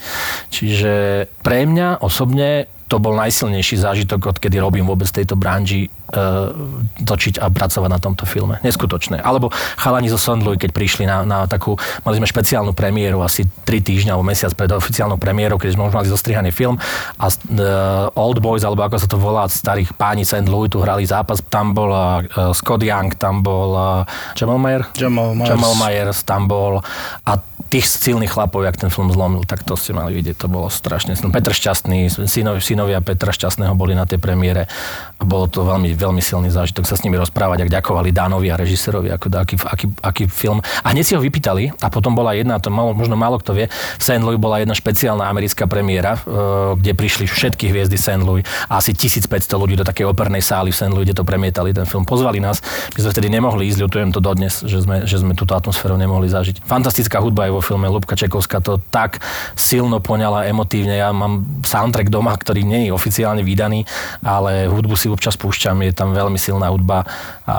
Čiže 0.52 1.26
pre 1.40 1.64
mňa 1.64 2.04
osobne 2.04 2.68
to 2.88 2.98
bol 3.04 3.14
najsilnejší 3.20 3.84
zážitok, 3.84 4.36
odkedy 4.36 4.58
robím 4.64 4.88
vôbec 4.88 5.12
tejto 5.12 5.36
branži 5.36 5.92
uh, 6.16 6.56
točiť 7.04 7.44
a 7.44 7.52
pracovať 7.52 7.90
na 7.92 8.00
tomto 8.00 8.24
filme. 8.24 8.64
Neskutočné. 8.64 9.20
Alebo 9.20 9.52
chalani 9.76 10.08
zo 10.08 10.16
Sondluj, 10.16 10.56
keď 10.56 10.72
prišli 10.72 11.04
na, 11.04 11.28
na 11.28 11.44
takú, 11.46 11.76
mali 12.08 12.16
sme 12.18 12.28
špeciálnu 12.28 12.72
premiéru 12.72 13.20
asi 13.20 13.44
3 13.44 13.84
týždňa 13.84 14.16
alebo 14.16 14.26
mesiac 14.26 14.56
pred 14.56 14.72
oficiálnou 14.72 15.20
premiérou, 15.20 15.60
keď 15.60 15.76
sme 15.76 15.92
už 15.92 15.94
mali 16.00 16.08
zostrihaný 16.08 16.56
film 16.56 16.80
a 17.20 17.28
uh, 17.28 18.20
Old 18.20 18.40
Boys, 18.40 18.64
alebo 18.64 18.88
ako 18.88 18.96
sa 18.98 19.08
to 19.12 19.20
volá, 19.20 19.44
starých 19.52 19.92
páni 20.00 20.24
St. 20.24 20.48
Louis 20.48 20.72
tu 20.72 20.80
hrali 20.80 21.04
zápas, 21.04 21.44
tam 21.52 21.76
bol 21.76 21.92
uh, 21.92 22.24
Scott 22.56 22.82
Young, 22.82 23.12
tam 23.20 23.44
bol 23.44 23.76
uh, 23.76 24.08
Jamal 24.40 24.58
Mayer? 24.58 24.88
Jamal 24.96 25.36
Myers. 25.36 25.52
Jamal 25.52 25.74
Myers 25.76 26.20
tam 26.24 26.48
bol 26.48 26.80
a 27.28 27.34
tých 27.68 27.86
silných 27.86 28.32
chlapov, 28.32 28.64
jak 28.64 28.80
ten 28.80 28.88
film 28.88 29.12
zlomil, 29.12 29.44
tak 29.44 29.68
to 29.68 29.76
ste 29.76 29.92
mali 29.92 30.16
vidieť, 30.16 30.40
to 30.40 30.48
bolo 30.48 30.72
strašne. 30.72 31.14
Petr 31.20 31.52
Šťastný, 31.52 32.08
synovia, 32.08 32.64
synovia 32.64 33.00
Petra 33.04 33.36
Šťastného 33.36 33.76
boli 33.76 33.92
na 33.92 34.08
tej 34.08 34.24
premiére 34.24 34.72
a 35.20 35.24
bolo 35.28 35.52
to 35.52 35.68
veľmi, 35.68 35.92
veľmi 35.92 36.24
silný 36.24 36.48
zážitok 36.48 36.88
sa 36.88 36.96
s 36.96 37.04
nimi 37.04 37.20
rozprávať, 37.20 37.68
ak 37.68 37.70
ďakovali 37.70 38.16
Dánovi 38.16 38.48
a 38.48 38.56
režisérovi, 38.56 39.12
ako 39.12 39.28
aký, 39.36 39.56
aký, 39.60 39.86
aký, 40.00 40.24
film. 40.32 40.64
A 40.86 40.96
hneď 40.96 41.04
si 41.04 41.14
ho 41.18 41.22
vypýtali 41.22 41.76
a 41.84 41.88
potom 41.92 42.16
bola 42.16 42.32
jedna, 42.32 42.62
to 42.64 42.72
malo, 42.72 42.96
možno 42.96 43.20
málo 43.20 43.36
kto 43.42 43.52
vie, 43.52 43.66
v 43.68 44.04
St. 44.04 44.24
Louis 44.24 44.40
bola 44.40 44.64
jedna 44.64 44.72
špeciálna 44.72 45.28
americká 45.28 45.68
premiéra, 45.68 46.16
e, 46.16 46.80
kde 46.80 46.92
prišli 46.96 47.28
všetky 47.28 47.68
hviezdy 47.68 48.00
St. 48.00 48.24
Louis 48.24 48.48
a 48.72 48.80
asi 48.80 48.96
1500 48.96 49.60
ľudí 49.60 49.76
do 49.76 49.84
takej 49.84 50.08
opernej 50.08 50.40
sály 50.40 50.72
v 50.72 50.78
St. 50.80 50.94
Louis, 50.94 51.04
kde 51.04 51.20
to 51.20 51.28
premietali 51.28 51.76
ten 51.76 51.84
film. 51.84 52.08
Pozvali 52.08 52.40
nás, 52.40 52.64
my 52.96 53.00
sme 53.04 53.12
vtedy 53.12 53.28
nemohli 53.28 53.68
ísť, 53.68 53.80
ľutujem 53.84 54.10
to 54.16 54.24
dodnes, 54.24 54.64
že 54.64 54.80
sme, 54.86 55.04
že 55.04 55.20
sme 55.20 55.34
túto 55.36 55.58
atmosféru 55.58 56.00
nemohli 56.00 56.30
zažiť. 56.32 56.64
Fantastická 56.64 57.20
hudba 57.20 57.50
je 57.50 57.57
vo 57.58 57.66
filme, 57.66 57.90
Lubka 57.90 58.14
Čekovská 58.14 58.62
to 58.62 58.78
tak 58.94 59.18
silno 59.58 59.98
poňala 59.98 60.46
emotívne. 60.46 61.02
Ja 61.02 61.10
mám 61.10 61.66
soundtrack 61.66 62.14
doma, 62.14 62.38
ktorý 62.38 62.62
nie 62.62 62.88
je 62.88 62.92
oficiálne 62.94 63.42
vydaný, 63.42 63.84
ale 64.22 64.70
hudbu 64.70 64.94
si 64.94 65.10
občas 65.10 65.34
púšťam, 65.34 65.82
je 65.82 65.94
tam 65.98 66.14
veľmi 66.14 66.38
silná 66.38 66.70
hudba 66.70 67.04
a 67.50 67.58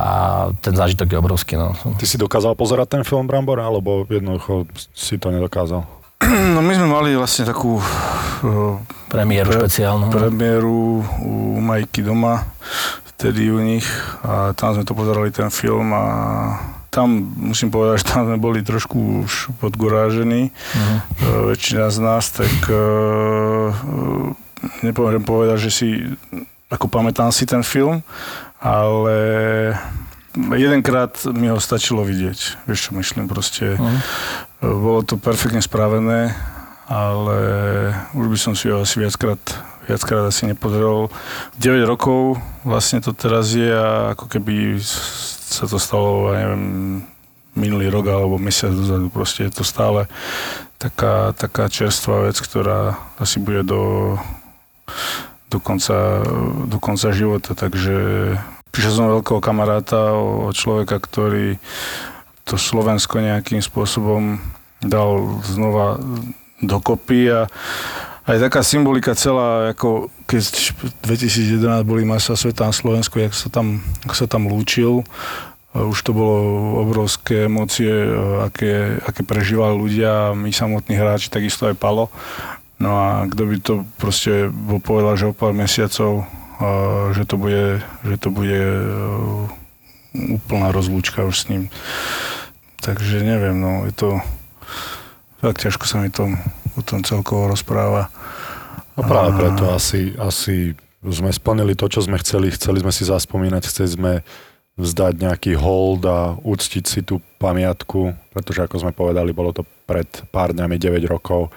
ten 0.63 0.79
zážitok 0.79 1.11
je 1.11 1.19
obrovský. 1.19 1.55
No. 1.59 1.75
Ty 1.75 2.07
si 2.07 2.15
dokázal 2.15 2.55
pozerať 2.55 2.99
ten 2.99 3.03
film 3.03 3.27
Brambor, 3.27 3.59
alebo 3.59 4.07
jednoducho 4.07 4.71
si 4.95 5.19
to 5.19 5.35
nedokázal? 5.35 5.83
No 6.55 6.61
my 6.65 6.75
sme 6.75 6.89
mali 6.91 7.15
vlastne 7.15 7.47
takú 7.47 7.79
premiéru 9.09 9.49
pre, 9.51 9.59
špeciálnu. 9.65 10.11
Premiéru 10.11 11.03
u 11.23 11.59
Majky 11.63 12.03
doma, 12.03 12.47
vtedy 13.15 13.51
u 13.51 13.59
nich 13.59 13.87
a 14.23 14.55
tam 14.55 14.75
sme 14.79 14.85
to 14.87 14.95
pozerali 14.95 15.31
ten 15.35 15.51
film 15.51 15.91
a 15.95 16.05
tam 16.99 17.31
musím 17.39 17.71
povedať, 17.71 18.03
že 18.03 18.11
tam 18.11 18.27
sme 18.27 18.43
boli 18.43 18.67
trošku 18.67 19.23
už 19.23 19.55
podgorážení, 19.63 20.51
uh-huh. 20.51 21.55
väčšina 21.55 21.95
z 21.95 21.99
nás, 22.03 22.35
tak 22.35 22.51
uh, 22.67 23.71
nepomôžem 24.83 25.23
povedať, 25.23 25.71
že 25.71 25.71
si, 25.71 25.89
ako 26.67 26.91
pamätám 26.91 27.31
si 27.31 27.47
ten 27.47 27.63
film, 27.63 28.03
ale 28.59 29.15
jedenkrát 30.35 31.15
mi 31.31 31.47
ho 31.47 31.63
stačilo 31.63 32.03
vidieť, 32.03 32.67
vieš 32.67 32.91
čo 32.91 32.99
myslím, 32.99 33.31
proste 33.31 33.79
uh-huh. 33.79 33.99
bolo 34.59 35.07
to 35.07 35.15
perfektne 35.15 35.63
spravené, 35.63 36.35
ale 36.91 37.39
už 38.19 38.27
by 38.27 38.39
som 38.43 38.53
si 38.59 38.75
ho 38.75 38.83
asi 38.83 38.99
viackrát 38.99 39.39
viackrát 39.89 40.29
asi 40.29 40.45
nepozrel. 40.45 41.09
9 41.57 41.89
rokov 41.89 42.37
vlastne 42.63 43.01
to 43.01 43.17
teraz 43.17 43.57
je 43.57 43.73
a 43.73 44.13
ako 44.13 44.29
keby 44.29 44.77
sa 45.49 45.65
to 45.65 45.81
stalo, 45.81 46.31
ja 46.37 46.45
neviem, 46.45 46.65
minulý 47.57 47.89
rok 47.89 48.07
alebo 48.13 48.37
mesiac 48.37 48.71
dozadu. 48.71 49.09
Proste 49.09 49.49
je 49.49 49.53
to 49.59 49.65
stále 49.65 50.07
taká, 50.79 51.33
taká 51.35 51.67
čerstvá 51.67 52.31
vec, 52.31 52.37
ktorá 52.39 53.01
asi 53.19 53.41
bude 53.41 53.67
do, 53.67 54.15
do, 55.51 55.59
konca, 55.59 56.23
do 56.69 56.79
konca 56.79 57.11
života. 57.11 57.57
Takže 57.57 57.97
prišiel 58.71 58.93
som 58.93 59.11
veľkého 59.11 59.41
kamaráta, 59.43 60.15
o 60.15 60.53
človeka, 60.55 61.03
ktorý 61.03 61.57
to 62.47 62.61
Slovensko 62.61 63.21
nejakým 63.21 63.61
spôsobom 63.65 64.39
dal 64.79 65.43
znova 65.43 65.99
dokopy 66.63 67.29
a 67.29 67.41
aj 68.29 68.39
taká 68.45 68.61
symbolika 68.61 69.17
celá, 69.17 69.73
ako 69.73 70.13
keď 70.29 70.77
2011 71.01 71.65
boli 71.89 72.05
masa 72.05 72.37
sveta 72.37 72.69
na 72.69 72.77
Slovensku, 72.77 73.17
jak 73.17 73.33
sa 73.33 73.49
tam, 73.49 73.81
jak 74.05 74.13
sa 74.13 74.29
tam 74.29 74.45
lúčil, 74.53 75.01
už 75.73 75.99
to 76.05 76.13
bolo 76.13 76.37
obrovské 76.85 77.49
emócie, 77.49 77.89
aké, 78.45 79.01
aké 79.01 79.25
prežívali 79.25 79.81
ľudia, 79.81 80.37
my 80.37 80.53
samotní 80.53 81.01
hráči, 81.01 81.33
takisto 81.33 81.73
aj 81.73 81.81
Palo. 81.81 82.13
No 82.77 82.95
a 83.01 83.25
kto 83.27 83.43
by 83.49 83.57
to 83.65 83.75
proste 83.97 84.53
bol 84.53 84.79
povedal, 84.79 85.17
že 85.17 85.29
o 85.29 85.37
pár 85.37 85.57
mesiacov, 85.57 86.29
že 87.17 87.25
to 87.25 87.41
bude, 87.41 87.81
že 88.05 88.17
to 88.21 88.29
bude 88.29 88.61
úplná 90.15 90.69
rozlúčka 90.69 91.25
už 91.25 91.37
s 91.37 91.49
ním. 91.49 91.73
Takže 92.85 93.25
neviem, 93.25 93.57
no 93.57 93.89
je 93.89 93.95
to 93.97 94.09
tak 95.39 95.55
ťažko 95.63 95.87
sa 95.87 96.03
mi 96.03 96.11
to 96.11 96.27
o 96.79 96.81
tom 96.87 97.03
celkovo 97.03 97.51
rozpráva. 97.51 98.07
No 98.95 99.03
práve 99.03 99.35
preto 99.35 99.75
asi, 99.75 100.15
asi 100.15 100.79
sme 101.03 101.31
splnili 101.31 101.75
to, 101.75 101.91
čo 101.91 102.03
sme 102.03 102.19
chceli. 102.23 102.55
Chceli 102.55 102.83
sme 102.83 102.95
si 102.95 103.03
zaspomínať, 103.07 103.63
chceli 103.67 103.89
sme 103.91 104.13
vzdať 104.79 105.15
nejaký 105.19 105.53
hold 105.59 106.07
a 106.07 106.39
uctiť 106.39 106.85
si 106.87 107.01
tú 107.03 107.19
pamiatku, 107.43 108.15
pretože 108.31 108.63
ako 108.63 108.87
sme 108.87 108.93
povedali, 108.95 109.35
bolo 109.35 109.51
to 109.51 109.67
pred 109.91 110.07
pár 110.31 110.55
dňami 110.55 110.79
9 110.79 111.03
rokov 111.11 111.51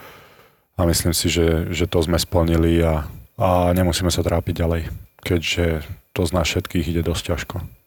a 0.74 0.90
myslím 0.90 1.14
si, 1.14 1.30
že, 1.30 1.70
že 1.70 1.86
to 1.86 2.02
sme 2.02 2.18
splnili 2.18 2.82
a, 2.82 3.06
a 3.38 3.70
nemusíme 3.78 4.10
sa 4.10 4.26
trápiť 4.26 4.66
ďalej, 4.66 4.82
keďže 5.22 5.86
to 6.18 6.22
z 6.26 6.32
nás 6.34 6.50
všetkých 6.50 6.90
ide 6.98 7.06
dosť 7.06 7.24
ťažko. 7.30 7.81